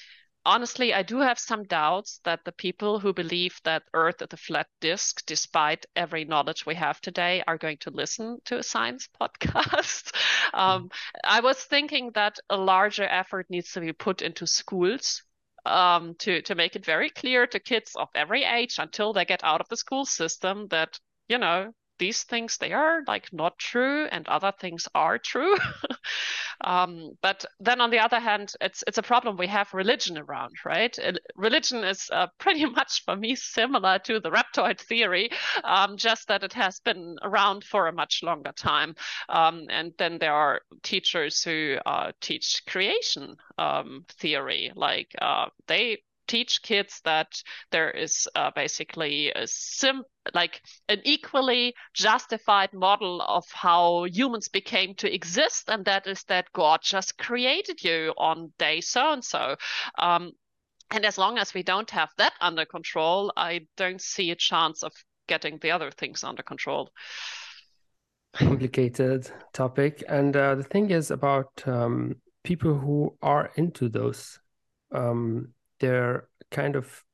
[0.45, 4.37] honestly, I do have some doubts that the people who believe that Earth is a
[4.37, 9.09] flat disk, despite every knowledge we have today, are going to listen to a science
[9.21, 10.15] podcast.
[10.55, 10.91] um,
[11.25, 15.23] I was thinking that a larger effort needs to be put into schools
[15.67, 19.45] um, to to make it very clear to kids of every age until they get
[19.45, 24.07] out of the school system that you know these things they are like not true
[24.07, 25.57] and other things are true.
[26.63, 30.53] Um, but then on the other hand it's it's a problem we have religion around
[30.67, 30.95] right?
[31.35, 35.31] Religion is uh, pretty much for me similar to the reptoid theory
[35.65, 38.95] um, just that it has been around for a much longer time.
[39.31, 46.03] Um, and then there are teachers who uh, teach creation um, theory like uh, they
[46.31, 50.03] teach kids that there is uh, basically a sim
[50.35, 56.53] like an equally justified model of how humans became to exist and that is that
[56.53, 59.57] god just created you on day so and so
[60.93, 64.83] and as long as we don't have that under control i don't see a chance
[64.83, 64.93] of
[65.31, 66.91] getting the other things under control.
[68.35, 70.03] Complicated topic.
[70.09, 74.41] And uh, the thing is about um, people who are into those
[74.93, 77.05] um, they're kind of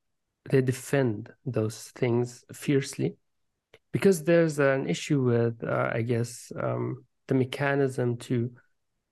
[0.51, 3.17] they defend those things fiercely
[3.93, 8.51] because there's an issue with uh, i guess um, the mechanism to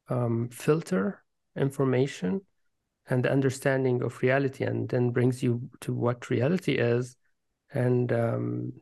[0.08, 1.22] um, filter
[1.56, 2.40] information
[3.08, 7.16] and the understanding of reality and then brings you to what reality is
[7.72, 8.72] and um,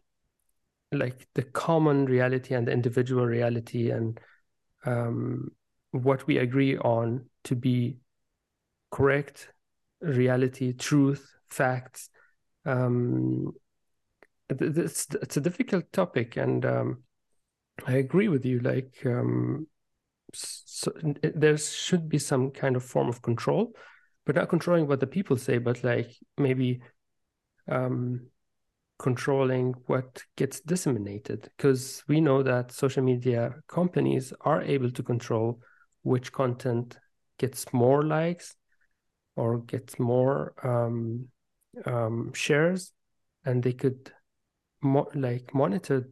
[0.93, 4.21] like the common reality and the individual reality and
[4.85, 5.51] um,
[5.93, 7.97] what we agree on to be
[8.91, 9.52] correct
[10.03, 12.11] reality, truth, facts.
[12.65, 13.53] Um,
[14.49, 17.03] it's it's a difficult topic, and um,
[17.87, 18.61] I agree with you.
[18.61, 19.67] Like, um,
[20.35, 20.93] so
[21.23, 23.75] there should be some kind of form of control,
[24.27, 26.83] but not controlling what the people say, but like maybe
[27.69, 28.27] um,
[28.99, 31.51] controlling what gets disseminated.
[31.57, 35.61] Because we know that social media companies are able to control
[36.03, 36.99] which content
[37.39, 38.55] gets more likes
[39.37, 41.29] or gets more um,
[41.87, 42.93] um, shares,
[43.45, 44.13] and they could
[44.83, 46.09] mo- like monitor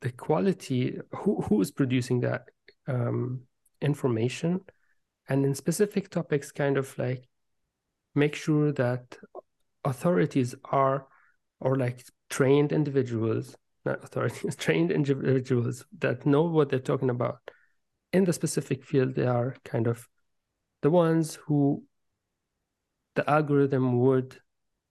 [0.00, 2.44] the quality who who is producing that
[2.86, 3.42] um,
[3.80, 4.60] information,
[5.28, 7.28] and in specific topics, kind of like
[8.14, 9.18] make sure that
[9.84, 11.06] authorities are
[11.60, 17.38] or like trained individuals not authorities trained individuals that know what they're talking about
[18.12, 20.08] in the specific field they are kind of
[20.82, 21.82] the ones who
[23.16, 24.38] the algorithm would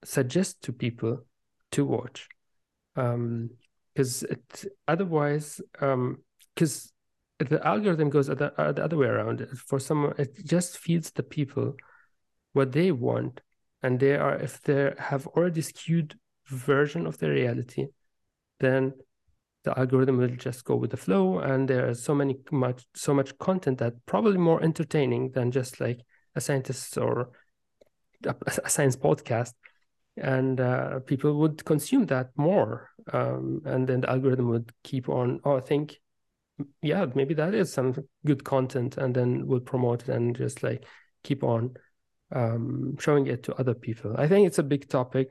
[0.03, 1.25] suggest to people
[1.71, 2.27] to watch
[2.93, 3.13] because
[4.23, 6.91] um, it otherwise because
[7.39, 9.47] um, the algorithm goes the, uh, the other way around.
[9.67, 11.75] For some it just feeds the people
[12.53, 13.41] what they want
[13.83, 16.17] and they are if they have already skewed
[16.47, 17.87] version of the reality
[18.59, 18.93] then
[19.63, 23.13] the algorithm will just go with the flow and there is so many much so
[23.13, 25.99] much content that probably more entertaining than just like
[26.35, 27.31] a scientist or
[28.25, 29.53] a, a science podcast
[30.17, 35.39] and uh, people would consume that more um, and then the algorithm would keep on
[35.43, 35.99] oh i think
[36.81, 37.93] yeah maybe that is some
[38.25, 40.85] good content and then would promote it and just like
[41.23, 41.75] keep on
[42.31, 45.29] um, showing it to other people i think it's a big topic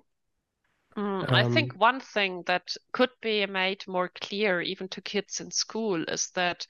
[0.97, 5.41] Mm, I think um, one thing that could be made more clear even to kids
[5.41, 6.67] in school is that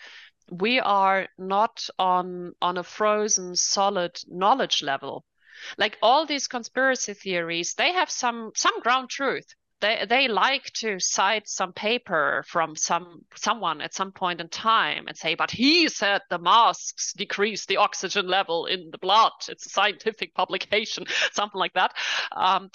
[0.50, 5.24] we are not on on a frozen solid knowledge level.
[5.78, 9.46] Like all these conspiracy theories, they have some some ground truth.
[9.80, 15.06] They they like to cite some paper from some someone at some point in time
[15.08, 19.32] and say, but he said the masks decrease the oxygen level in the blood.
[19.48, 21.92] It's a scientific publication, something like that.
[22.32, 22.70] Um,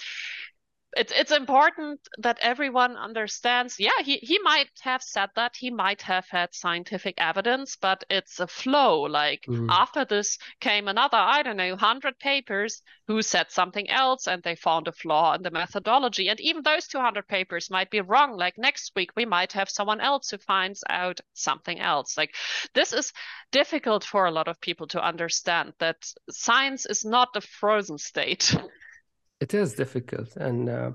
[0.95, 3.75] it's it's important that everyone understands.
[3.79, 5.55] Yeah he, he might have said that.
[5.55, 9.01] He might have had scientific evidence but it's a flow.
[9.01, 9.67] Like mm.
[9.69, 14.55] after this came another i don't know 100 papers who said something else and they
[14.55, 16.27] found a flaw in the methodology.
[16.29, 18.37] And even those 200 papers might be wrong.
[18.37, 22.17] Like next week we might have someone else who finds out something else.
[22.17, 22.35] Like
[22.75, 23.11] this is
[23.51, 25.97] difficult for a lot of people to understand that
[26.29, 28.55] science is not a frozen state
[29.39, 30.35] it is difficult.
[30.35, 30.91] And uh,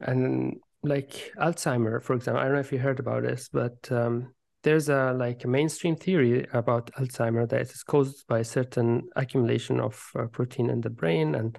[0.00, 4.28] and like alzheimer for example i don't know if you heard about this but um,
[4.66, 10.10] there's a like a mainstream theory about alzheimer that is caused by certain accumulation of
[10.18, 11.36] uh, protein in the brain.
[11.36, 11.56] And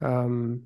[0.00, 0.62] um,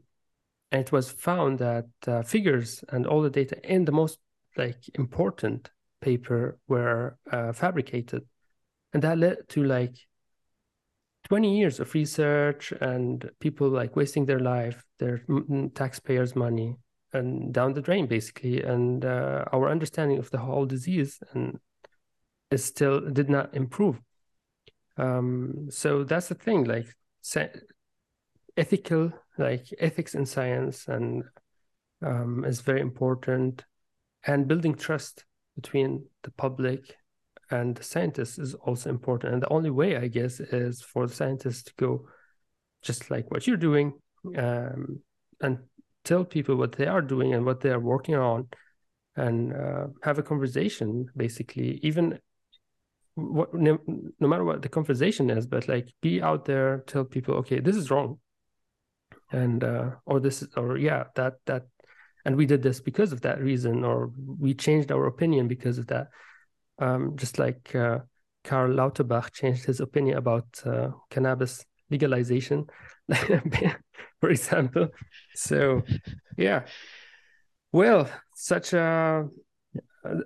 [0.70, 4.18] and it was found that uh, figures and all the data in the most
[4.58, 5.70] like important
[6.02, 8.26] paper were uh, fabricated.
[8.92, 9.96] And that led to like
[11.24, 15.24] 20 years of research and people like wasting their life, their
[15.74, 16.76] taxpayers' money,
[17.12, 18.62] and down the drain basically.
[18.62, 21.58] And uh, our understanding of the whole disease and
[22.50, 24.00] is still did not improve.
[24.96, 26.86] Um, so that's the thing, like
[28.56, 31.24] ethical, like ethics in science, and
[32.02, 33.64] um, is very important,
[34.26, 35.24] and building trust
[35.56, 36.96] between the public
[37.50, 39.34] and the scientists is also important.
[39.34, 42.06] And the only way, I guess, is for the scientists to go
[42.82, 43.94] just like what you're doing
[44.36, 45.00] um,
[45.40, 45.58] and
[46.04, 48.48] tell people what they are doing and what they are working on
[49.16, 52.18] and uh, have a conversation, basically, even
[53.14, 53.78] what no,
[54.18, 57.76] no, matter what the conversation is, but like be out there, tell people, okay, this
[57.76, 58.18] is wrong.
[59.30, 61.66] And uh, or this is or yeah, that that
[62.24, 65.86] and we did this because of that reason, or we changed our opinion because of
[65.88, 66.08] that
[66.78, 68.00] um, just like uh,
[68.44, 72.66] Karl Lauterbach changed his opinion about uh, cannabis legalization,
[74.20, 74.88] for example.
[75.34, 75.82] So,
[76.36, 76.64] yeah.
[77.72, 79.28] Well, such a,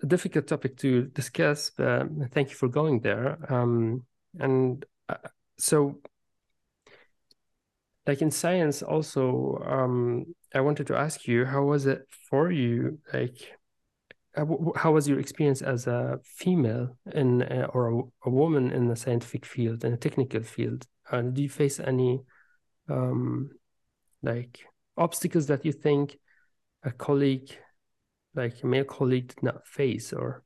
[0.07, 3.38] difficult topic to discuss, but thank you for going there.
[3.53, 4.05] Um,
[4.38, 5.16] and uh,
[5.59, 6.01] so,
[8.07, 12.99] like in science, also, um, I wanted to ask you, how was it for you,
[13.12, 13.57] like
[14.76, 18.97] how was your experience as a female in uh, or a, a, woman in the
[18.97, 20.86] scientific field in a technical field?
[21.11, 22.20] Uh, do you face any
[22.89, 23.51] um,
[24.22, 24.66] like
[24.97, 26.18] obstacles that you think
[26.82, 27.51] a colleague
[28.34, 30.43] like a male colleague did not face or?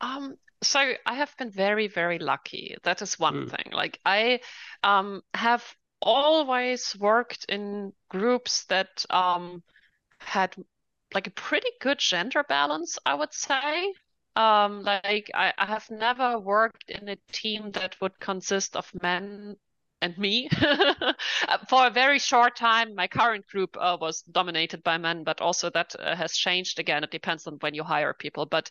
[0.00, 2.76] Um so i have been very very lucky.
[2.84, 3.50] That is one mm.
[3.50, 3.72] thing.
[3.72, 4.40] Like i
[4.82, 5.64] um have
[6.00, 9.62] always worked in groups that um
[10.18, 10.54] had
[11.14, 13.94] like a pretty good gender balance, I would say.
[14.36, 19.56] Um, like I, I have never worked in a team that would consist of men
[20.02, 20.48] and me.
[21.68, 25.70] For a very short time, my current group uh, was dominated by men, but also
[25.70, 27.02] that uh, has changed again.
[27.04, 28.44] It depends on when you hire people.
[28.46, 28.68] But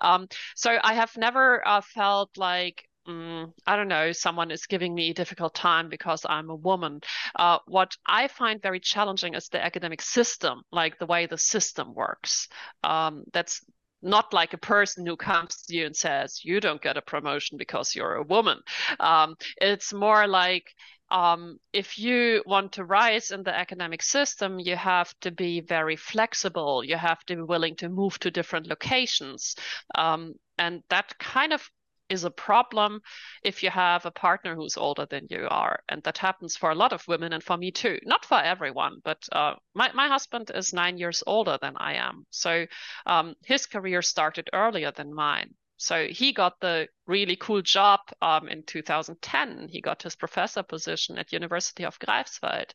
[0.00, 4.94] um, so I have never uh, felt like mm, I don't know, someone is giving
[4.94, 7.00] me a difficult time because I'm a woman.
[7.34, 11.94] Uh, what I find very challenging is the academic system, like the way the system
[11.94, 12.48] works.
[12.84, 13.64] Um, that's
[14.02, 17.58] not like a person who comes to you and says, you don't get a promotion
[17.58, 18.58] because you're a woman.
[19.00, 20.72] Um, it's more like,
[21.10, 25.96] um, if you want to rise in the academic system, you have to be very
[25.96, 26.82] flexible.
[26.84, 29.54] You have to be willing to move to different locations.
[29.94, 31.68] Um, and that kind of
[32.08, 33.00] is a problem
[33.42, 35.80] if you have a partner who's older than you are.
[35.88, 37.98] And that happens for a lot of women and for me too.
[38.04, 42.26] Not for everyone, but uh, my, my husband is nine years older than I am.
[42.30, 42.66] So
[43.06, 45.54] um, his career started earlier than mine.
[45.76, 49.68] So he got the really cool job um, in 2010.
[49.68, 52.70] He got his professor position at University of Greifswald.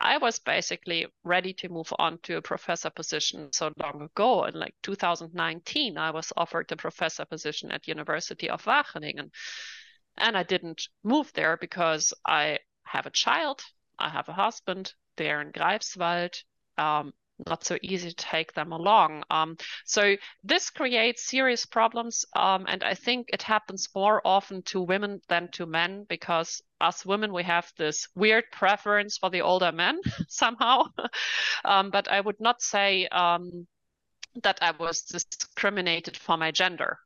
[0.00, 4.44] I was basically ready to move on to a professor position so long ago.
[4.44, 9.30] In like 2019, I was offered a professor position at University of Wageningen.
[10.16, 13.62] And I didn't move there because I have a child,
[13.98, 16.42] I have a husband, they're in Greifswald.
[16.78, 17.12] Um,
[17.46, 19.22] not so easy to take them along.
[19.30, 24.80] Um, so this creates serious problems, um, and I think it happens more often to
[24.80, 29.72] women than to men because us women we have this weird preference for the older
[29.72, 30.84] men somehow.
[31.64, 33.66] um, but I would not say um,
[34.42, 36.98] that I was discriminated for my gender.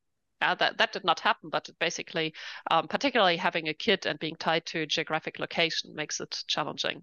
[0.43, 2.33] Uh, that that did not happen, but basically,
[2.70, 7.03] um, particularly having a kid and being tied to a geographic location makes it challenging.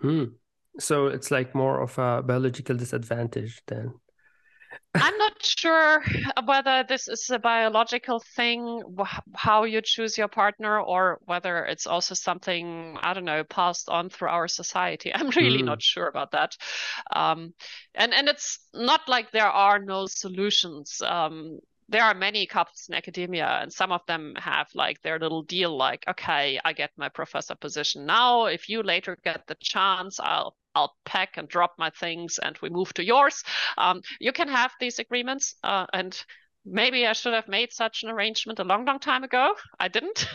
[0.00, 0.24] Hmm.
[0.78, 3.94] So it's like more of a biological disadvantage then.
[4.94, 6.02] I'm not sure
[6.44, 8.82] whether this is a biological thing,
[9.34, 14.08] how you choose your partner, or whether it's also something, I don't know, passed on
[14.08, 15.12] through our society.
[15.14, 15.66] I'm really mm.
[15.66, 16.56] not sure about that.
[17.14, 17.54] Um,
[17.94, 21.02] and, and it's not like there are no solutions.
[21.02, 21.58] Um,
[21.88, 25.76] there are many couples in academia and some of them have like their little deal
[25.76, 30.56] like okay i get my professor position now if you later get the chance i'll
[30.76, 33.42] I'll pack and drop my things and we move to yours.
[33.78, 36.16] Um, you can have these agreements uh, and
[36.66, 39.54] maybe I should have made such an arrangement a long, long time ago.
[39.78, 40.28] I didn't.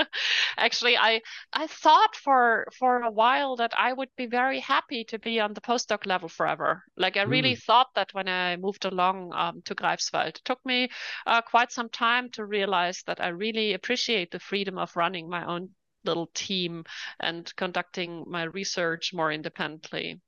[0.56, 1.20] Actually, I
[1.52, 5.52] I thought for for a while that I would be very happy to be on
[5.52, 6.82] the postdoc level forever.
[6.96, 7.62] Like I really mm.
[7.62, 10.28] thought that when I moved along um, to Greifswald.
[10.28, 10.88] It took me
[11.26, 15.44] uh, quite some time to realize that I really appreciate the freedom of running my
[15.44, 15.70] own
[16.04, 16.84] little team
[17.20, 20.20] and conducting my research more independently.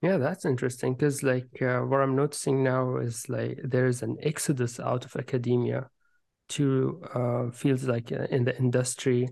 [0.00, 4.78] Yeah, that's interesting because like uh, what I'm noticing now is like there's an exodus
[4.78, 5.88] out of academia
[6.50, 9.28] to uh, fields like uh, in the industry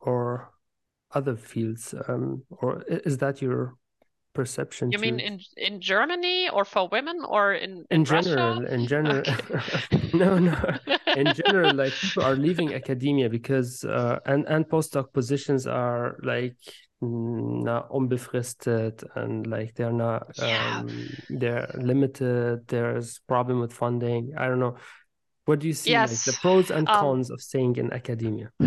[0.00, 0.50] or
[1.14, 1.94] other fields.
[2.08, 3.74] Um, or is that your
[4.34, 4.92] perception.
[4.92, 8.66] You mean in in Germany or for women or in in, in general?
[8.66, 10.10] In general, okay.
[10.14, 10.56] no, no.
[11.16, 16.56] In general, like people are leaving academia because uh, and and postdoc positions are like
[17.02, 20.78] not unbefristed and like they're not yeah.
[20.78, 22.66] um, they're limited.
[22.68, 24.32] There's problem with funding.
[24.38, 24.76] I don't know.
[25.44, 26.10] What do you see yes.
[26.10, 28.52] like the pros and um, cons um, of staying in academia?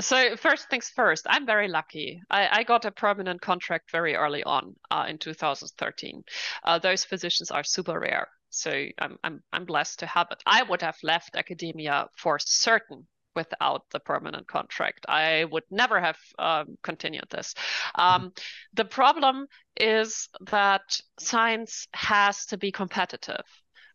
[0.00, 2.22] so first things first i'm very lucky.
[2.30, 6.22] I, I got a permanent contract very early on uh, in 2013
[6.64, 10.42] uh, those positions are super rare so I'm, I'm i'm blessed to have it.
[10.46, 13.06] I would have left academia for certain
[13.38, 15.06] without the permanent contract.
[15.08, 17.54] I would never have um, continued this.
[17.94, 18.32] Um,
[18.74, 19.46] the problem
[19.76, 23.44] is that science has to be competitive.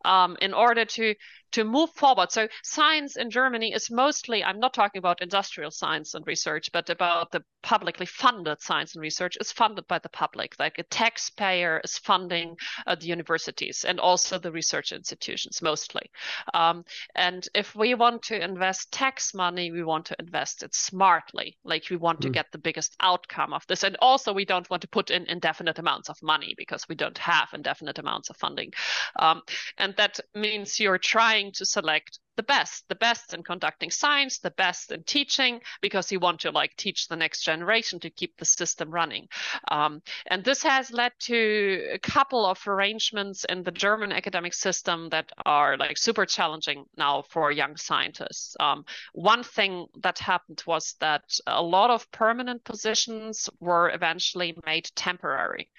[0.05, 1.15] Um, in order to
[1.53, 2.31] to move forward.
[2.31, 6.89] So science in Germany is mostly, I'm not talking about industrial science and research, but
[6.89, 10.55] about the publicly funded science and research is funded by the public.
[10.59, 12.55] Like a taxpayer is funding
[12.85, 16.09] uh, the universities and also the research institutions mostly.
[16.53, 16.83] Um,
[17.15, 21.57] and if we want to invest tax money, we want to invest it smartly.
[21.63, 22.23] Like we want mm.
[22.23, 23.83] to get the biggest outcome of this.
[23.83, 27.17] And also we don't want to put in indefinite amounts of money because we don't
[27.17, 28.71] have indefinite amounts of funding.
[29.19, 29.41] Um,
[29.77, 34.39] and that means you're trying trying to select the best, the best in conducting science,
[34.39, 38.35] the best in teaching, because you want to like teach the next generation to keep
[38.37, 39.27] the system running.
[39.69, 45.09] Um, and this has led to a couple of arrangements in the German academic system
[45.09, 48.55] that are like super challenging now for young scientists.
[48.59, 54.89] Um, one thing that happened was that a lot of permanent positions were eventually made
[54.95, 55.69] temporary.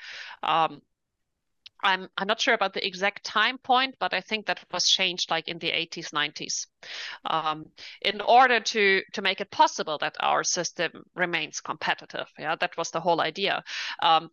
[0.43, 0.83] Um,
[1.85, 5.31] I'm I'm not sure about the exact time point, but I think that was changed
[5.31, 6.67] like in the 80s, 90s,
[7.27, 7.67] um,
[8.03, 12.27] in order to to make it possible that our system remains competitive.
[12.39, 13.63] Yeah, that was the whole idea.
[14.03, 14.31] Um,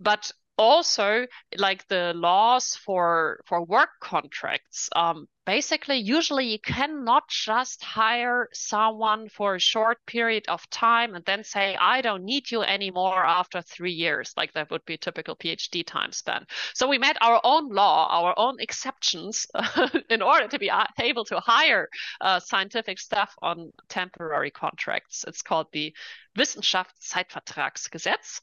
[0.00, 0.30] but
[0.62, 1.26] also
[1.58, 9.28] like the laws for for work contracts um, basically usually you cannot just hire someone
[9.28, 13.60] for a short period of time and then say i don't need you anymore after
[13.60, 14.32] three years.
[14.36, 18.34] Like that would be typical phd time span so we made our own law our
[18.36, 19.46] own exceptions
[20.10, 20.70] in order to be
[21.00, 21.88] able to hire
[22.20, 25.24] uh, scientific staff on temporary contracts.
[25.26, 25.92] It's called the
[26.38, 28.40] wissenschaftszeitvertragsgesetz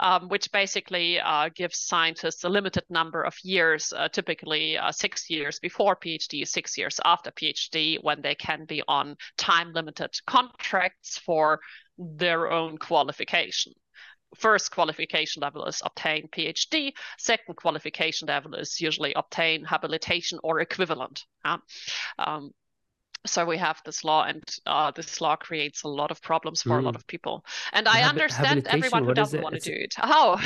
[0.00, 5.28] um, which basically uh, gives scientists a limited number of years, uh, typically uh, six
[5.30, 11.18] years before PhD, six years after PhD, when they can be on time limited contracts
[11.18, 11.60] for
[11.98, 13.72] their own qualification
[14.34, 16.92] first qualification level is obtain PhD.
[17.18, 21.24] Second qualification level is usually obtain habilitation or equivalent.
[22.18, 22.50] um,
[23.26, 26.70] so we have this law and uh, this law creates a lot of problems for
[26.70, 26.78] mm.
[26.78, 26.96] a lot hmm.
[26.96, 30.40] of people and i understand everyone who doesn't want to do it oh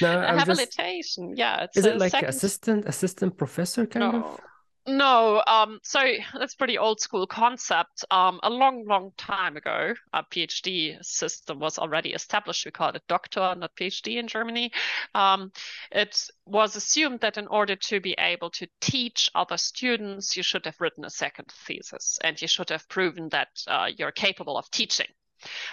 [0.00, 1.38] no, habilitation just...
[1.38, 2.28] yeah is it like second...
[2.28, 4.24] assistant assistant professor kind no.
[4.24, 4.40] of
[4.86, 6.00] no, um, so
[6.34, 8.04] that's pretty old school concept.
[8.10, 12.64] Um, a long, long time ago, a PhD system was already established.
[12.64, 14.72] We call it doctor, not PhD in Germany.
[15.14, 15.52] Um,
[15.92, 20.64] it was assumed that in order to be able to teach other students, you should
[20.64, 24.70] have written a second thesis and you should have proven that uh, you're capable of
[24.70, 25.08] teaching.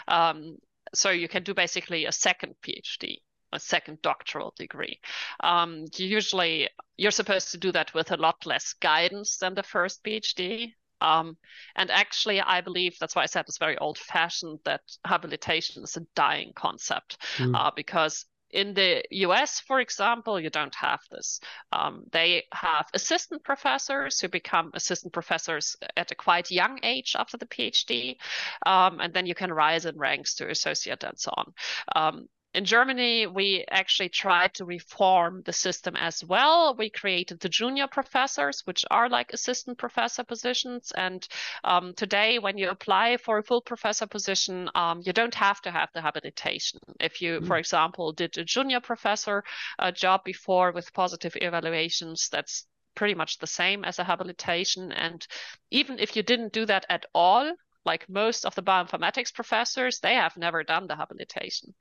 [0.07, 0.57] Um,
[0.93, 3.17] so you can do basically a second PhD
[3.51, 4.99] a second doctoral degree.
[5.39, 10.03] Um, usually, you're supposed to do that with a lot less guidance than the first
[10.03, 10.73] PhD.
[11.01, 11.37] Um,
[11.75, 15.95] and actually, I believe that's why I said it's very old fashioned that habilitation is
[15.97, 17.55] a dying concept mm.
[17.55, 21.39] uh, because in the US, for example, you don't have this.
[21.71, 27.37] Um, they have assistant professors who become assistant professors at a quite young age after
[27.37, 28.17] the PhD,
[28.65, 31.53] um, and then you can rise in ranks to associate and so on.
[31.95, 36.73] Um, in Germany, we actually tried to reform the system as well.
[36.75, 40.91] We created the junior professors, which are like assistant professor positions.
[40.95, 41.27] And
[41.63, 45.71] um, today, when you apply for a full professor position, um, you don't have to
[45.71, 46.79] have the habilitation.
[46.99, 47.47] If you, mm.
[47.47, 49.43] for example, did a junior professor
[49.77, 52.65] uh, job before with positive evaluations, that's
[52.95, 54.91] pretty much the same as a habilitation.
[54.91, 55.25] And
[55.69, 57.53] even if you didn't do that at all,
[57.85, 61.73] like most of the bioinformatics professors, they have never done the habilitation.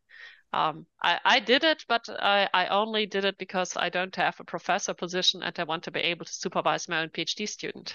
[0.52, 4.40] Um, I, I did it, but I, I only did it because I don't have
[4.40, 7.94] a professor position and I want to be able to supervise my own PhD student.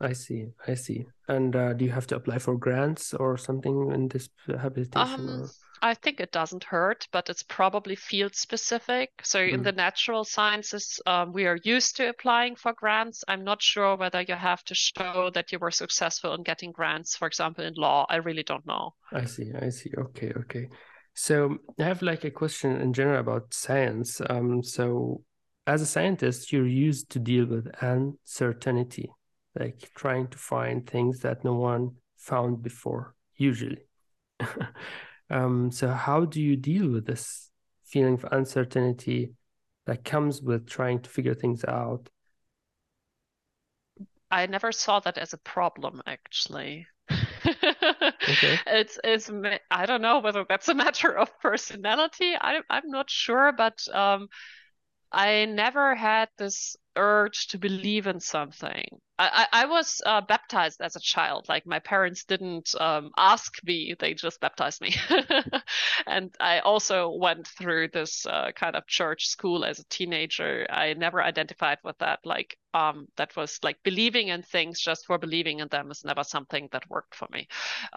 [0.00, 1.06] I see, I see.
[1.28, 5.28] And uh, do you have to apply for grants or something in this habilitation?
[5.28, 5.50] Um,
[5.82, 9.10] I think it doesn't hurt, but it's probably field specific.
[9.22, 9.52] So mm.
[9.52, 13.24] in the natural sciences, um, we are used to applying for grants.
[13.28, 17.16] I'm not sure whether you have to show that you were successful in getting grants,
[17.16, 18.06] for example, in law.
[18.08, 18.94] I really don't know.
[19.12, 19.90] I see, I see.
[19.96, 20.68] Okay, okay.
[21.14, 24.20] So I have like a question in general about science.
[24.28, 25.22] Um, so
[25.66, 29.10] as a scientist, you're used to deal with uncertainty,
[29.58, 33.82] like trying to find things that no one found before, usually.
[35.30, 37.50] um, so how do you deal with this
[37.84, 39.32] feeling of uncertainty
[39.86, 42.08] that comes with trying to figure things out?
[44.30, 46.86] I never saw that as a problem, actually
[47.50, 48.58] okay.
[48.66, 49.30] It's it's
[49.70, 52.34] I don't know whether that's a matter of personality.
[52.40, 54.28] I I'm not sure, but um,
[55.12, 58.84] I never had this urge to believe in something.
[59.18, 61.46] I, I, I was uh, baptized as a child.
[61.48, 64.94] Like my parents didn't um, ask me; they just baptized me.
[66.06, 70.66] and I also went through this uh, kind of church school as a teenager.
[70.70, 72.20] I never identified with that.
[72.24, 76.22] Like um, that was like believing in things just for believing in them is never
[76.24, 77.48] something that worked for me.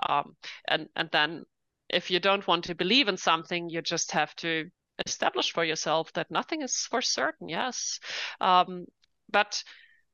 [0.10, 0.36] Um,
[0.68, 1.46] and and then
[1.90, 4.70] if you don't want to believe in something, you just have to
[5.06, 8.00] establish for yourself that nothing is for certain yes.
[8.40, 8.86] Um,
[9.30, 9.64] but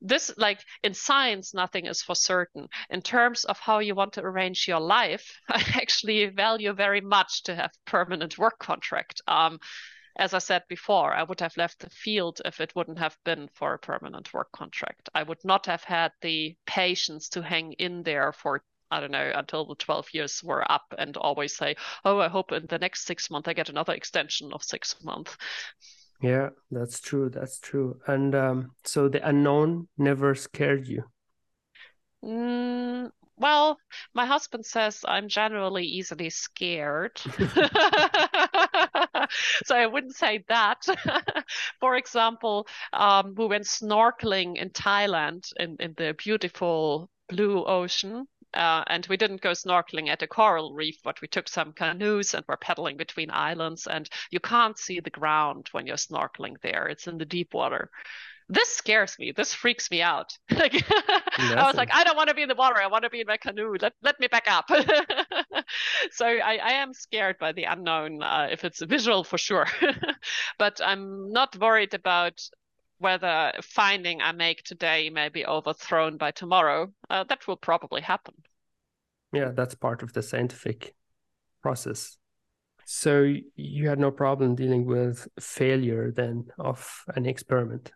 [0.01, 2.67] this like in science nothing is for certain.
[2.89, 7.43] In terms of how you want to arrange your life i actually value very much
[7.43, 9.21] to have permanent work contract.
[9.27, 9.59] Um,
[10.17, 13.47] as i said before i would have left the field if it wouldn't have been
[13.53, 15.09] for a permanent work contract.
[15.13, 19.31] I would not have had the patience to hang in there for I don't know,
[19.35, 21.75] until the 12 years were up and always say,
[22.05, 25.37] oh, I hope in the next six months I get another extension of six months.
[26.21, 27.29] Yeah, that's true.
[27.29, 27.99] That's true.
[28.07, 31.03] And um, so the unknown never scared you?
[32.23, 33.77] Mm, well,
[34.13, 37.17] my husband says I'm generally easily scared.
[39.65, 40.85] so I wouldn't say that.
[41.79, 48.83] For example, um, we went snorkeling in Thailand in, in the beautiful blue ocean uh,
[48.87, 52.45] and we didn't go snorkeling at a coral reef, but we took some canoes and
[52.47, 53.87] were paddling between islands.
[53.87, 57.89] And you can't see the ground when you're snorkeling there; it's in the deep water
[58.49, 59.31] this scares me.
[59.31, 60.35] This freaks me out.
[60.51, 60.83] like
[61.37, 62.81] I was like, I don't want to be in the water.
[62.81, 63.75] I want to be in my canoe.
[63.79, 64.69] Let let me back up.
[66.11, 68.23] so I, I am scared by the unknown.
[68.23, 69.67] Uh, if it's a visual, for sure.
[70.57, 72.41] but I'm not worried about
[72.99, 76.91] whether finding I make today may be overthrown by tomorrow.
[77.09, 78.35] Uh, that will probably happen.
[79.33, 80.95] Yeah, that's part of the scientific
[81.61, 82.17] process.
[82.85, 87.91] So you had no problem dealing with failure then of an experiment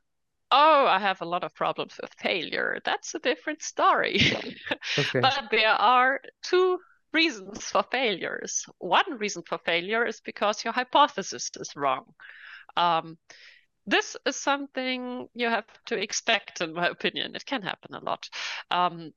[0.54, 2.78] oh, I have a lot of problems with failure.
[2.86, 4.20] That's a different story.
[4.98, 5.20] okay.
[5.20, 6.78] but there are two
[7.12, 8.66] reasons for failures.
[8.78, 12.06] One reason for failure is because your hypothesis is wrong.
[12.78, 13.18] Um,
[13.85, 17.35] this is something you have to expect, in my opinion.
[17.35, 18.30] It can happen a lot.
[18.72, 19.11] Um,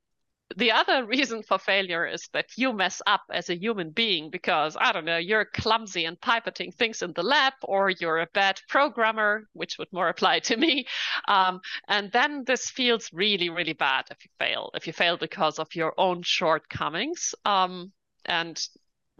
[0.55, 4.77] the other reason for failure is that you mess up as a human being because
[4.79, 8.61] I don't know, you're clumsy and pipetting things in the lab, or you're a bad
[8.69, 10.85] programmer, which would more apply to me.
[11.27, 14.71] Um, and then this feels really, really bad if you fail.
[14.73, 17.35] If you fail because of your own shortcomings.
[17.43, 17.91] Um,
[18.25, 18.61] and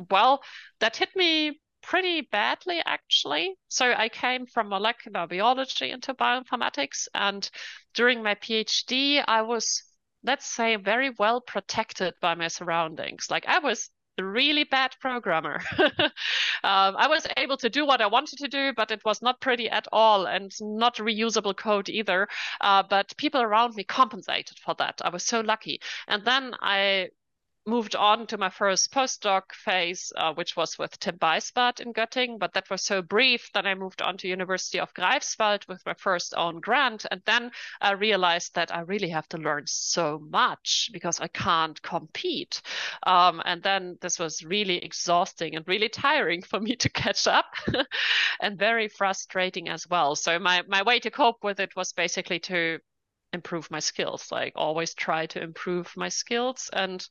[0.09, 0.41] well,
[0.79, 3.55] that hit me pretty badly actually.
[3.69, 7.49] So I came from molecular biology into bioinformatics, and
[7.95, 9.84] during my PhD, I was
[10.23, 13.27] let's say, very well protected by my surroundings.
[13.31, 13.89] Like I was
[14.19, 15.61] a really bad programmer.
[15.80, 16.11] um,
[16.64, 19.69] I was able to do what I wanted to do, but it was not pretty
[19.69, 22.27] at all and not reusable code either.
[22.59, 25.01] Uh, but people around me compensated for that.
[25.03, 25.80] I was so lucky.
[26.07, 27.09] And then I
[27.68, 32.39] moved on to my first postdoc phase, uh, which was with Tim Beißbarth in Göttingen,
[32.39, 33.52] but that was so brief.
[33.53, 37.52] Then I moved on to University of Greifswald with my first own grant, and then
[37.81, 42.61] I realized that I really have to learn so much because I can't compete.
[43.03, 47.48] Um, and then this was really exhausting and really tiring for me to catch up,
[48.41, 50.15] and very frustrating as well.
[50.15, 52.80] So my my way to cope with it was basically to
[53.34, 57.07] improve my skills like always try to improve my skills and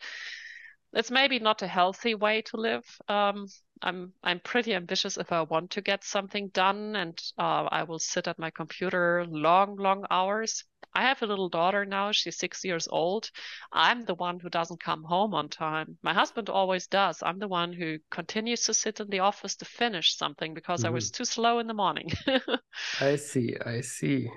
[0.93, 2.85] it's maybe not a healthy way to live.
[3.09, 3.47] Um,
[3.83, 7.99] I'm I'm pretty ambitious if I want to get something done, and uh, I will
[7.99, 10.65] sit at my computer long, long hours.
[10.95, 13.31] I have a little daughter now; she's six years old.
[13.71, 15.99] I'm the one who doesn't come home on time.
[16.03, 17.23] My husband always does.
[17.23, 20.89] I'm the one who continues to sit in the office to finish something because mm-hmm.
[20.89, 21.19] I was mm-hmm.
[21.19, 22.11] too slow in the morning.
[23.01, 23.57] I see.
[23.65, 24.31] I see.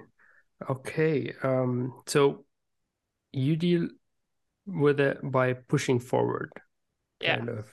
[0.69, 1.33] Okay.
[1.43, 2.01] Um.
[2.07, 2.43] So
[3.31, 3.87] you deal
[4.73, 6.51] with it by pushing forward
[7.21, 7.37] yeah.
[7.37, 7.65] kind of.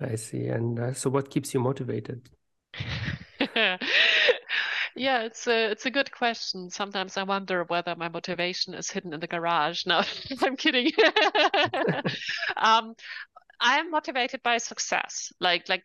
[0.00, 0.46] I see.
[0.46, 2.30] And uh, so what keeps you motivated?
[4.96, 6.70] Yeah it's a it's a good question.
[6.70, 9.86] Sometimes i wonder whether my motivation is hidden in the garage.
[9.86, 10.02] No
[10.42, 10.90] i'm kidding.
[12.56, 12.94] Um
[13.60, 15.32] i'm motivated by success.
[15.40, 15.84] Like like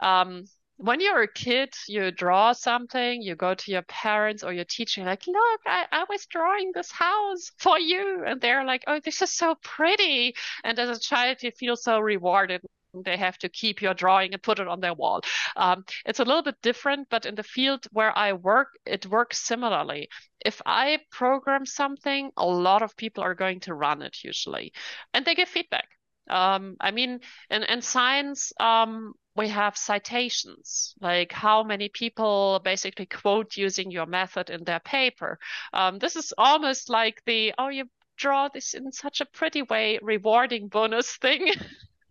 [0.00, 0.44] um
[0.78, 5.04] when you're a kid, you draw something, you go to your parents or your teacher,
[5.04, 8.24] like, look, I, I was drawing this house for you.
[8.26, 10.34] And they're like, oh, this is so pretty.
[10.64, 12.60] And as a child, you feel so rewarded.
[13.04, 15.20] They have to keep your drawing and put it on their wall.
[15.56, 19.38] Um, it's a little bit different, but in the field where I work, it works
[19.38, 20.08] similarly.
[20.44, 24.72] If I program something, a lot of people are going to run it usually,
[25.12, 25.88] and they give feedback.
[26.28, 27.20] Um, I mean,
[27.50, 34.06] in, in science, um, we have citations, like how many people basically quote using your
[34.06, 35.38] method in their paper.
[35.72, 37.84] Um, this is almost like the, oh, you
[38.16, 41.52] draw this in such a pretty way, rewarding bonus thing.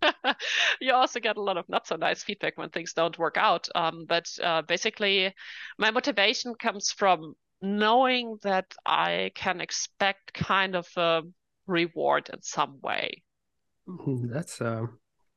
[0.79, 3.67] you also get a lot of not so nice feedback when things don't work out.
[3.75, 5.33] Um, but uh, basically,
[5.77, 11.23] my motivation comes from knowing that I can expect kind of a
[11.67, 13.23] reward in some way.
[13.87, 14.31] Mm-hmm.
[14.31, 14.87] That's uh,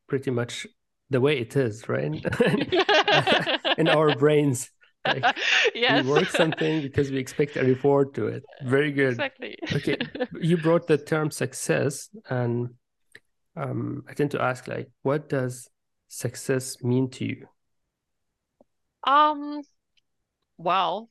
[0.09, 0.66] pretty much
[1.11, 2.12] the way it is, right?
[3.79, 4.70] in our brains.
[5.07, 5.39] Like,
[5.75, 6.05] yes.
[6.05, 8.45] We work something because we expect a reward to it.
[8.65, 9.11] Very good.
[9.11, 9.59] Exactly.
[9.73, 9.97] okay.
[10.41, 12.70] You brought the term success, and
[13.57, 15.69] um, I tend to ask, like, what does
[16.09, 17.47] success mean to you?
[19.05, 19.62] Um,
[20.59, 21.09] well,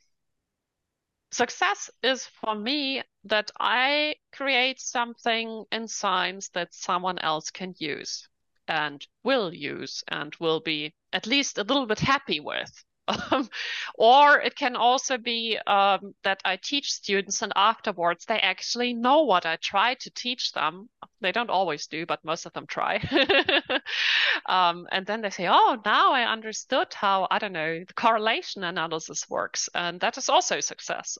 [1.31, 8.27] success is for me that I create something in science that someone else can use
[8.67, 12.83] and will use and will be at least a little bit happy with.
[13.07, 13.49] Um,
[13.95, 19.23] or it can also be um, that I teach students and afterwards they actually know
[19.23, 20.89] what I try to teach them.
[21.21, 22.97] They don't always do, but most of them try.
[24.45, 28.63] um, and then they say, oh, now I understood how, I don't know, the correlation
[28.63, 29.69] analysis works.
[29.73, 31.17] And that is also success.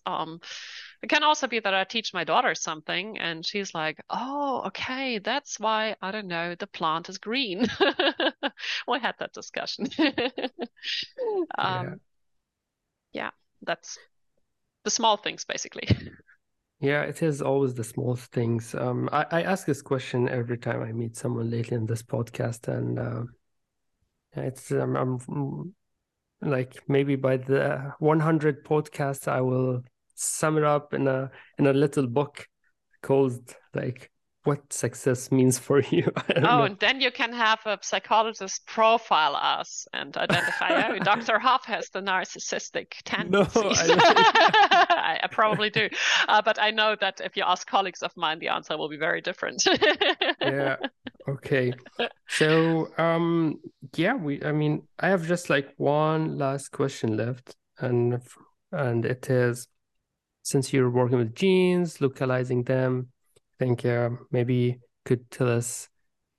[1.03, 5.19] It can also be that I teach my daughter something and she's like, oh, okay,
[5.19, 7.67] that's why, I don't know, the plant is green.
[8.87, 9.87] we had that discussion.
[9.99, 10.39] um,
[11.57, 11.93] yeah.
[13.13, 13.29] yeah,
[13.61, 13.99] that's
[14.83, 15.87] the small things basically.
[16.79, 18.75] Yeah, it is always the small things.
[18.75, 22.67] Um, I, I ask this question every time I meet someone lately in this podcast,
[22.67, 23.23] and uh,
[24.33, 25.73] it's um, I'm
[26.41, 29.83] like maybe by the 100 podcasts I will
[30.17, 32.47] sum it up in a in a little book
[33.01, 34.11] called like
[34.47, 36.09] what success means for you.
[36.37, 36.63] oh, know.
[36.63, 41.37] and then you can have a psychologist profile us and identify, oh, Dr.
[41.37, 43.53] Hoff has the narcissistic tendencies.
[43.55, 45.89] No, I, I, probably do.
[46.29, 48.97] Uh, but I know that if you ask colleagues of mine, the answer will be
[48.97, 49.67] very different.
[50.41, 50.77] yeah.
[51.27, 51.73] Okay.
[52.29, 53.59] So, um,
[53.97, 58.21] yeah, we, I mean, I have just like one last question left and,
[58.71, 59.67] and it is,
[60.47, 65.89] since you're working with genes, localizing them, I think uh, maybe could tell us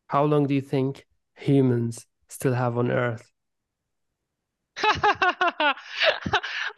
[0.06, 1.06] how long do you think
[1.36, 3.30] humans still have on Earth?
[4.78, 5.74] I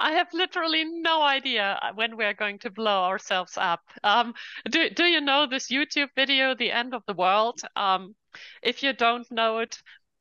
[0.00, 3.82] have literally no idea when we are going to blow ourselves up.
[4.02, 4.34] Um,
[4.68, 7.60] do Do you know this YouTube video, "The End of the World"?
[7.76, 8.16] Um,
[8.62, 9.78] if you don't know it,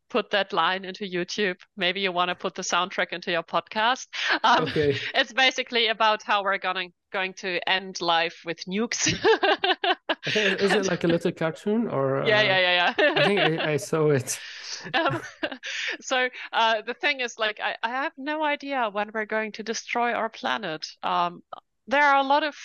[0.10, 1.58] put that line into YouTube.
[1.78, 4.08] Maybe you want to put the soundtrack into your podcast.
[4.44, 4.98] Um, okay.
[5.16, 9.08] It's basically about how we're going going to end life with nukes.
[10.36, 12.24] Is it like a little cartoon or?
[12.26, 13.12] Yeah, uh, yeah, yeah, yeah.
[13.16, 14.40] I think I, I saw it.
[14.94, 15.22] Um,
[16.02, 19.64] so uh, the thing is, like, I, I have no idea when we're going to
[19.64, 20.86] destroy our planet.
[21.04, 21.42] Um,
[21.88, 22.56] there are a lot of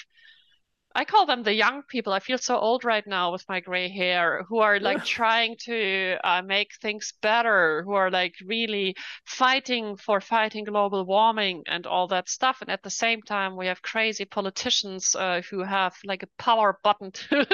[0.94, 2.12] I call them the young people.
[2.12, 6.16] I feel so old right now with my gray hair, who are like trying to
[6.22, 8.94] uh, make things better, who are like really
[9.24, 12.58] fighting for fighting global warming and all that stuff.
[12.60, 16.78] And at the same time, we have crazy politicians uh, who have like a power
[16.84, 17.46] button to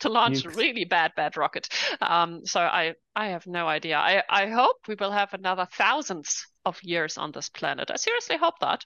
[0.00, 1.68] to launch a really bad, bad rocket.
[2.00, 3.98] Um, so I I have no idea.
[3.98, 7.90] I I hope we will have another thousands of years on this planet.
[7.90, 8.84] I seriously hope that.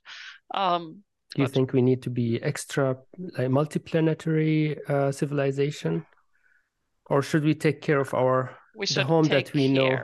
[0.54, 2.96] Um, do you think we need to be extra
[3.38, 6.04] like multiplanetary uh, civilization,
[7.06, 9.98] or should we take care of our we should home that we know?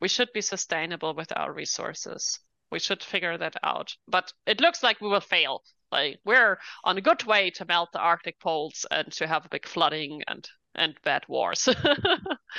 [0.00, 2.38] We should be sustainable with our resources.
[2.70, 3.94] We should figure that out.
[4.06, 5.62] But it looks like we will fail.
[5.90, 9.48] Like we're on a good way to melt the Arctic poles and to have a
[9.48, 11.68] big flooding and and bad wars.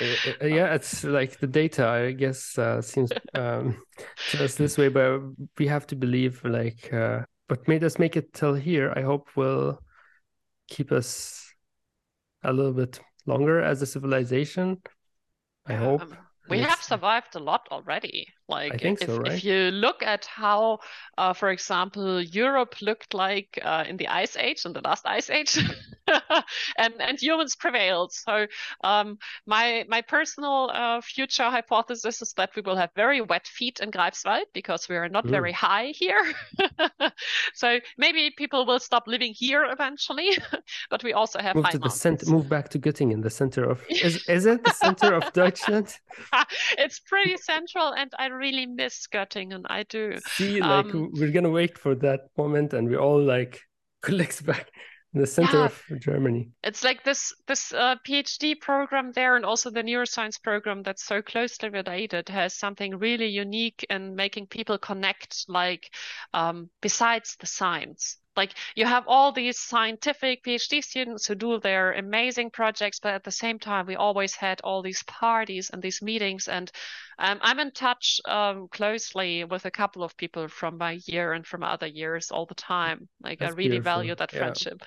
[0.40, 3.80] yeah, it's like the data, I guess, uh, seems um,
[4.30, 5.20] just this way, but
[5.58, 7.20] we have to believe like uh,
[7.50, 9.82] but made us make it till here, I hope will
[10.68, 11.52] keep us
[12.44, 14.78] a little bit longer as a civilization.
[15.66, 16.02] I hope.
[16.02, 16.16] Um,
[16.48, 18.28] we have survived a lot already.
[18.50, 19.32] Like, I think if, so, right?
[19.32, 20.80] if you look at how,
[21.16, 25.30] uh, for example, Europe looked like uh, in the Ice Age, in the last Ice
[25.30, 25.56] Age,
[26.76, 28.12] and and humans prevailed.
[28.12, 28.46] So
[28.82, 33.80] um, my my personal uh, future hypothesis is that we will have very wet feet
[33.80, 35.30] in Greifswald because we are not mm.
[35.30, 36.24] very high here.
[37.54, 40.36] so maybe people will stop living here eventually,
[40.90, 42.26] but we also have move to the center.
[42.30, 45.96] Move back to Göttingen, the center of is is it the center of Deutschland?
[46.78, 50.18] it's pretty central, and I really miss skirting, and I do.
[50.26, 53.60] See, like um, we're gonna wait for that moment, and we all like
[54.02, 54.70] collects back
[55.14, 55.64] in the center yeah.
[55.66, 56.50] of Germany.
[56.62, 61.22] It's like this this uh, PhD program there, and also the neuroscience program that's so
[61.22, 65.90] closely related has something really unique in making people connect, like
[66.32, 68.18] um, besides the science.
[68.36, 73.24] Like you have all these scientific PhD students who do their amazing projects, but at
[73.24, 76.48] the same time, we always had all these parties and these meetings.
[76.48, 76.70] And
[77.18, 81.46] um, I'm in touch um, closely with a couple of people from my year and
[81.46, 83.08] from other years all the time.
[83.22, 84.02] Like That's I really beautiful.
[84.02, 84.38] value that yeah.
[84.38, 84.82] friendship.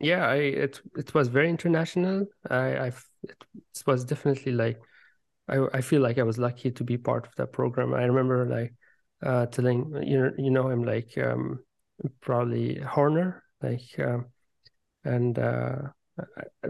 [0.00, 2.26] Yeah, I it it was very international.
[2.48, 2.86] I I
[3.24, 4.80] it was definitely like
[5.48, 7.94] I I feel like I was lucky to be part of that program.
[7.94, 8.74] I remember like
[9.22, 11.60] uh telling you know you know I'm like um
[12.20, 14.26] probably Horner, like, um,
[15.04, 15.76] and uh,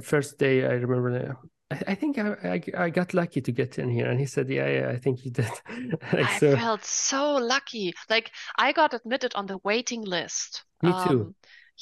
[0.02, 1.36] first day I remember.
[1.70, 4.48] I, I think I, I, I got lucky to get in here, and he said,
[4.48, 5.50] "Yeah, yeah, I think you did."
[6.12, 6.56] like, I so...
[6.56, 7.94] felt so lucky.
[8.08, 10.64] Like I got admitted on the waiting list.
[10.82, 11.20] Me too.
[11.20, 11.34] Um,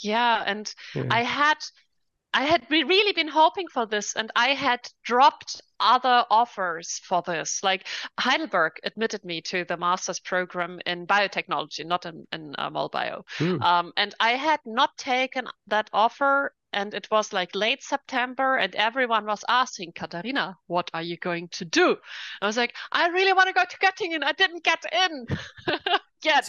[0.02, 1.04] yeah, and yeah.
[1.10, 1.58] I had
[2.32, 7.62] I had really been hoping for this, and I had dropped other offers for this.
[7.62, 7.86] Like
[8.18, 13.22] Heidelberg admitted me to the master's program in biotechnology, not in, in uh, MolBio.
[13.38, 13.62] Hmm.
[13.62, 18.74] Um, and I had not taken that offer, and it was like late September, and
[18.74, 21.96] everyone was asking, Katharina, what are you going to do?
[22.42, 24.22] I was like, I really want to go to Göttingen.
[24.22, 25.26] I didn't get in
[26.22, 26.48] yet.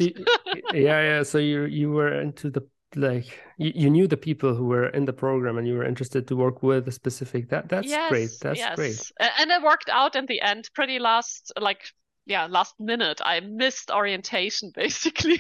[0.74, 1.24] Yeah, yeah.
[1.24, 2.68] So you you were into the
[2.98, 3.26] like
[3.58, 6.36] you, you knew the people who were in the program and you were interested to
[6.36, 8.30] work with a specific that that's yes, great.
[8.42, 8.76] That's yes.
[8.76, 9.12] great.
[9.40, 11.82] And it worked out in the end pretty last, like,
[12.26, 13.22] yeah, last minute.
[13.24, 15.40] I missed orientation basically.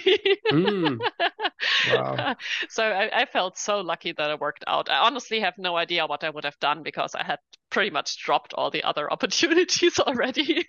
[0.51, 0.99] Mm,
[1.93, 2.35] wow.
[2.69, 4.89] so I, I felt so lucky that it worked out.
[4.89, 7.39] I honestly have no idea what I would have done because I had
[7.69, 10.65] pretty much dropped all the other opportunities already.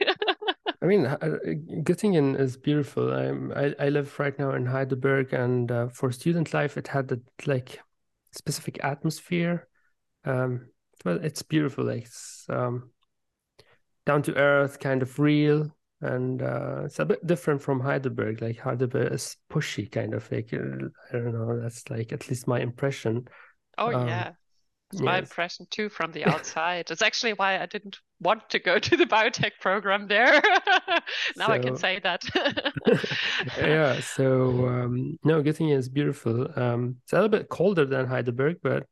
[0.80, 1.16] I mean, uh,
[1.82, 3.12] Göttingen is beautiful.
[3.12, 7.08] I'm, I I live right now in Heidelberg, and uh, for student life, it had
[7.08, 7.80] that like
[8.32, 9.66] specific atmosphere.
[10.24, 10.68] Um,
[11.04, 11.84] well, it's beautiful.
[11.84, 12.90] Like it's um,
[14.06, 18.40] down to earth, kind of real, and uh, it's a bit different from Heidelberg.
[18.40, 21.60] Like Heidelberg is pushy, kind of like uh, I don't know.
[21.60, 23.28] That's like at least my impression.
[23.76, 24.32] oh Um, yeah.
[24.92, 26.90] It's my impression too from the outside.
[26.90, 30.40] It's actually why I didn't want to go to the biotech program there.
[31.36, 32.22] now I can say that.
[33.58, 36.48] yeah, so um, no, Göttingen is beautiful.
[36.58, 38.86] Um, it's a little bit colder than Heidelberg, but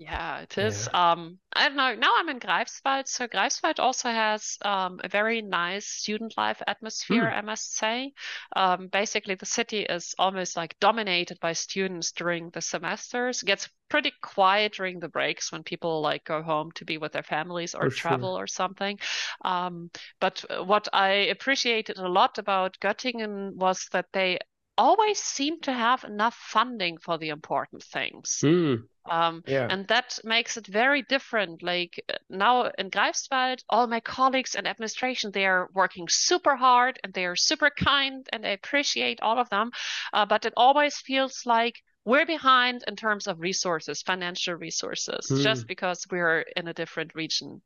[0.00, 0.88] Yeah, it is.
[0.94, 1.92] Um, I don't know.
[1.96, 7.28] Now I'm in Greifswald, so Greifswald also has um, a very nice student life atmosphere,
[7.28, 8.12] I must say.
[8.54, 13.42] Um, basically, the city is almost like dominated by students during the semesters.
[13.42, 17.10] It gets pretty quiet during the breaks when people like go home to be with
[17.10, 18.00] their families or For sure.
[18.00, 19.00] travel or something.
[19.44, 24.38] Um, but what I appreciated a lot about Göttingen was that they
[24.78, 28.30] always seem to have enough funding for the important things.
[28.42, 29.70] mm, Um, yeah.
[29.70, 31.62] and that makes it very different.
[31.62, 37.00] Like uh, now in Greifswald, all my colleagues and administration, they are working super hard
[37.04, 39.72] and they are super kind and I appreciate all of them.
[40.12, 45.42] Uh, but it always feels like we're behind in terms of resources, financial resources, Hmm.
[45.42, 47.62] just because we're in a different region.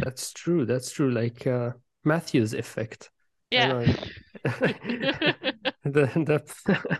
[0.00, 0.64] That's true.
[0.66, 1.10] That's true.
[1.10, 1.72] Like uh,
[2.04, 3.10] Matthew's effect.
[3.50, 3.74] Yeah.
[5.92, 6.06] the,
[6.66, 6.98] the,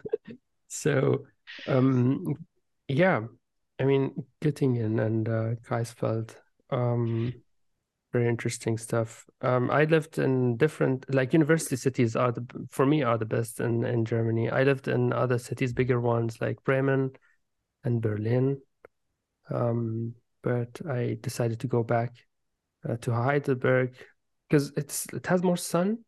[0.69, 1.27] so,
[1.67, 2.35] um,
[2.89, 3.23] yeah,
[3.81, 6.37] I mean, Göttingen and uh, Greifswald,
[6.71, 7.33] um,
[8.13, 9.25] very interesting stuff.
[9.41, 13.61] Um, I lived in different, like university cities are the, for me, are the best
[13.61, 14.51] in, in Germany.
[14.51, 17.11] I lived in other cities, bigger ones like Bremen
[17.83, 18.61] and Berlin.
[19.51, 22.15] Um, but I decided to go back
[22.89, 23.95] uh, to Heidelberg
[24.49, 25.99] because it's it has more sun,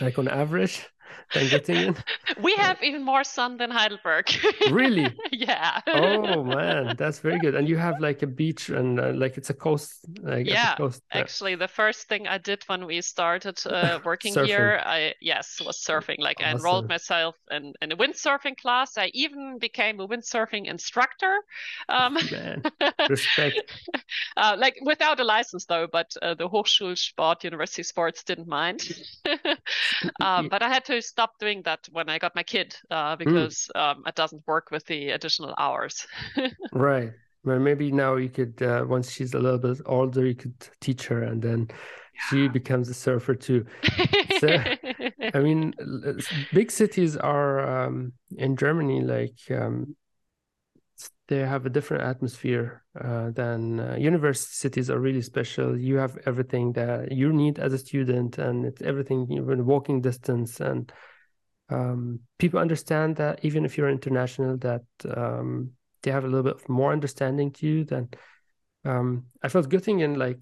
[0.00, 0.86] like on average,
[1.32, 1.96] than Göttingen.
[2.42, 4.26] We have even more sun than Heidelberg.
[4.66, 5.16] Really?
[5.32, 5.80] Yeah.
[5.92, 7.54] Oh man, that's very good.
[7.54, 11.02] And you have like a beach and uh, like it's a coast, like Yeah, coast.
[11.12, 15.78] Actually, the first thing I did when we started uh, working here, I yes, was
[15.78, 16.18] surfing.
[16.18, 18.98] Like I enrolled myself in, in a windsurfing class.
[18.98, 21.38] I even became a windsurfing instructor.
[21.88, 22.62] Um, Man,
[23.08, 23.62] respect.
[24.36, 28.82] uh, like without a license though, but uh, the Hochschulsport, University Sports didn't mind.
[30.20, 33.70] um, but I had to stop doing that when I got my kid uh, because
[33.74, 36.06] um, it doesn't work with the additional hours.
[36.72, 37.12] Right.
[37.44, 41.06] Well, maybe now you could, uh, once she's a little bit older, you could teach
[41.06, 41.68] her and then
[42.28, 43.64] she becomes a surfer too.
[44.42, 45.72] I mean,
[46.52, 49.94] big cities are um, in Germany like um,
[51.28, 55.76] they have a different atmosphere uh, than uh, university cities are really special.
[55.76, 60.60] You have everything that you need as a student, and it's everything even walking distance.
[60.60, 60.92] And
[61.68, 64.84] um, people understand that even if you're international, that
[65.16, 65.72] um,
[66.02, 68.08] they have a little bit more understanding to you than
[68.84, 70.38] um, I felt Göttingen like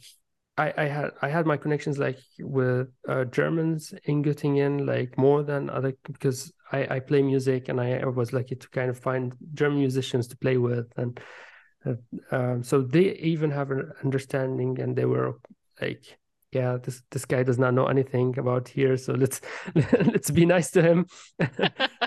[0.56, 5.42] I, I had I had my connections like with uh, Germans in Göttingen like more
[5.42, 9.34] than other because I, I play music and I, was lucky to kind of find
[9.54, 11.20] German musicians to play with and
[11.86, 11.94] uh,
[12.32, 15.38] um, so they even have an understanding and they were
[15.80, 16.18] like
[16.52, 19.40] yeah this this guy does not know anything about here so let's
[19.74, 21.06] let's be nice to him.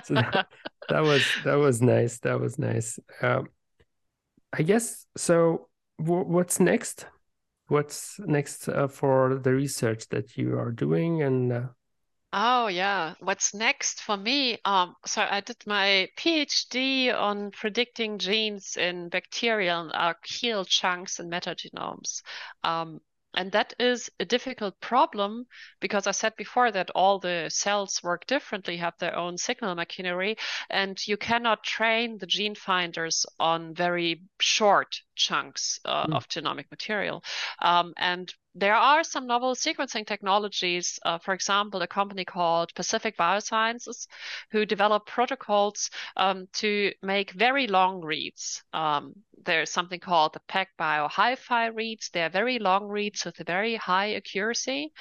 [0.04, 0.46] So that,
[0.88, 2.98] that was that was nice that was nice.
[3.20, 3.48] Um,
[4.52, 5.68] I guess so
[5.98, 7.06] w- what's next?
[7.66, 11.66] What's next uh, for the research that you are doing and uh,
[12.32, 14.58] Oh yeah, what's next for me?
[14.64, 21.32] Um, so I did my PhD on predicting genes in bacterial and archaeal chunks and
[21.32, 22.22] metagenomes.
[22.62, 23.00] Um,
[23.34, 25.46] and that is a difficult problem
[25.80, 30.36] because I said before that all the cells work differently, have their own signal machinery,
[30.70, 36.14] and you cannot train the gene finders on very short chunks uh, mm.
[36.14, 37.22] of genomic material.
[37.60, 43.16] Um, and there are some novel sequencing technologies, uh, for example, a company called Pacific
[43.16, 44.06] Biosciences,
[44.50, 48.62] who develop protocols um, to make very long reads.
[48.72, 49.14] Um,
[49.44, 52.10] there's something called the PacBio Hi-Fi reads.
[52.10, 54.92] They're very long reads with a very high accuracy.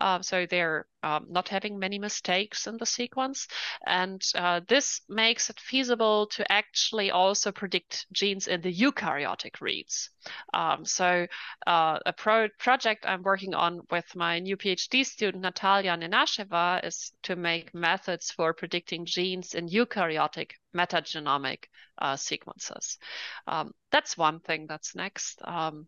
[0.00, 3.46] Uh, so they're um, not having many mistakes in the sequence.
[3.86, 10.10] And uh, this makes it feasible to actually also predict genes in the eukaryotic reads.
[10.54, 11.26] Um, so
[11.66, 17.12] uh, a pro project I'm working on with my new PhD student, Natalia Nenasheva, is
[17.24, 21.64] to make methods for predicting genes in eukaryotic metagenomic
[21.98, 22.98] uh, sequences.
[23.46, 25.40] Um, that's one thing that's next.
[25.44, 25.86] Um,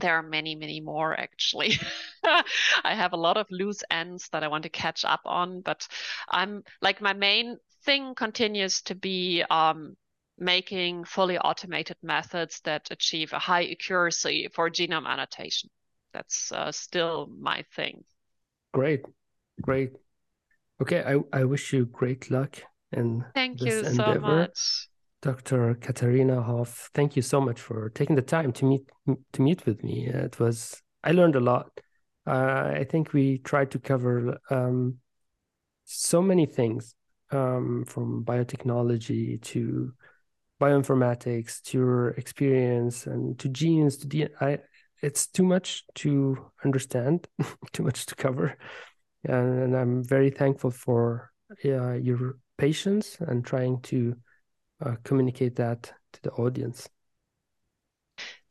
[0.00, 1.78] there are many, many more actually.
[2.24, 5.86] I have a lot of loose ends that I want to catch up on, but
[6.28, 9.96] I'm like my main thing continues to be um,
[10.38, 15.70] making fully automated methods that achieve a high accuracy for genome annotation.
[16.12, 18.04] That's uh, still my thing.
[18.72, 19.04] Great,
[19.62, 19.92] great.
[20.82, 22.58] Okay, I, I wish you great luck
[22.92, 24.20] and thank you endeavor.
[24.20, 24.88] so much.
[25.24, 25.74] Dr.
[25.76, 28.82] Katharina Hoff, thank you so much for taking the time to meet
[29.32, 30.06] to meet with me.
[30.06, 31.70] It was I learned a lot.
[32.26, 34.98] Uh, I think we tried to cover um,
[35.86, 36.94] so many things
[37.30, 39.94] um, from biotechnology to
[40.60, 44.58] bioinformatics to your experience and to genes to DNA.
[45.02, 47.28] It's too much to understand,
[47.72, 48.58] too much to cover,
[49.24, 51.32] and, and I'm very thankful for
[51.64, 54.16] uh, your patience and trying to
[54.80, 56.88] uh, communicate that to the audience.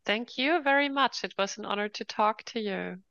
[0.05, 1.23] Thank you very much.
[1.25, 3.01] It was an honor to talk to you.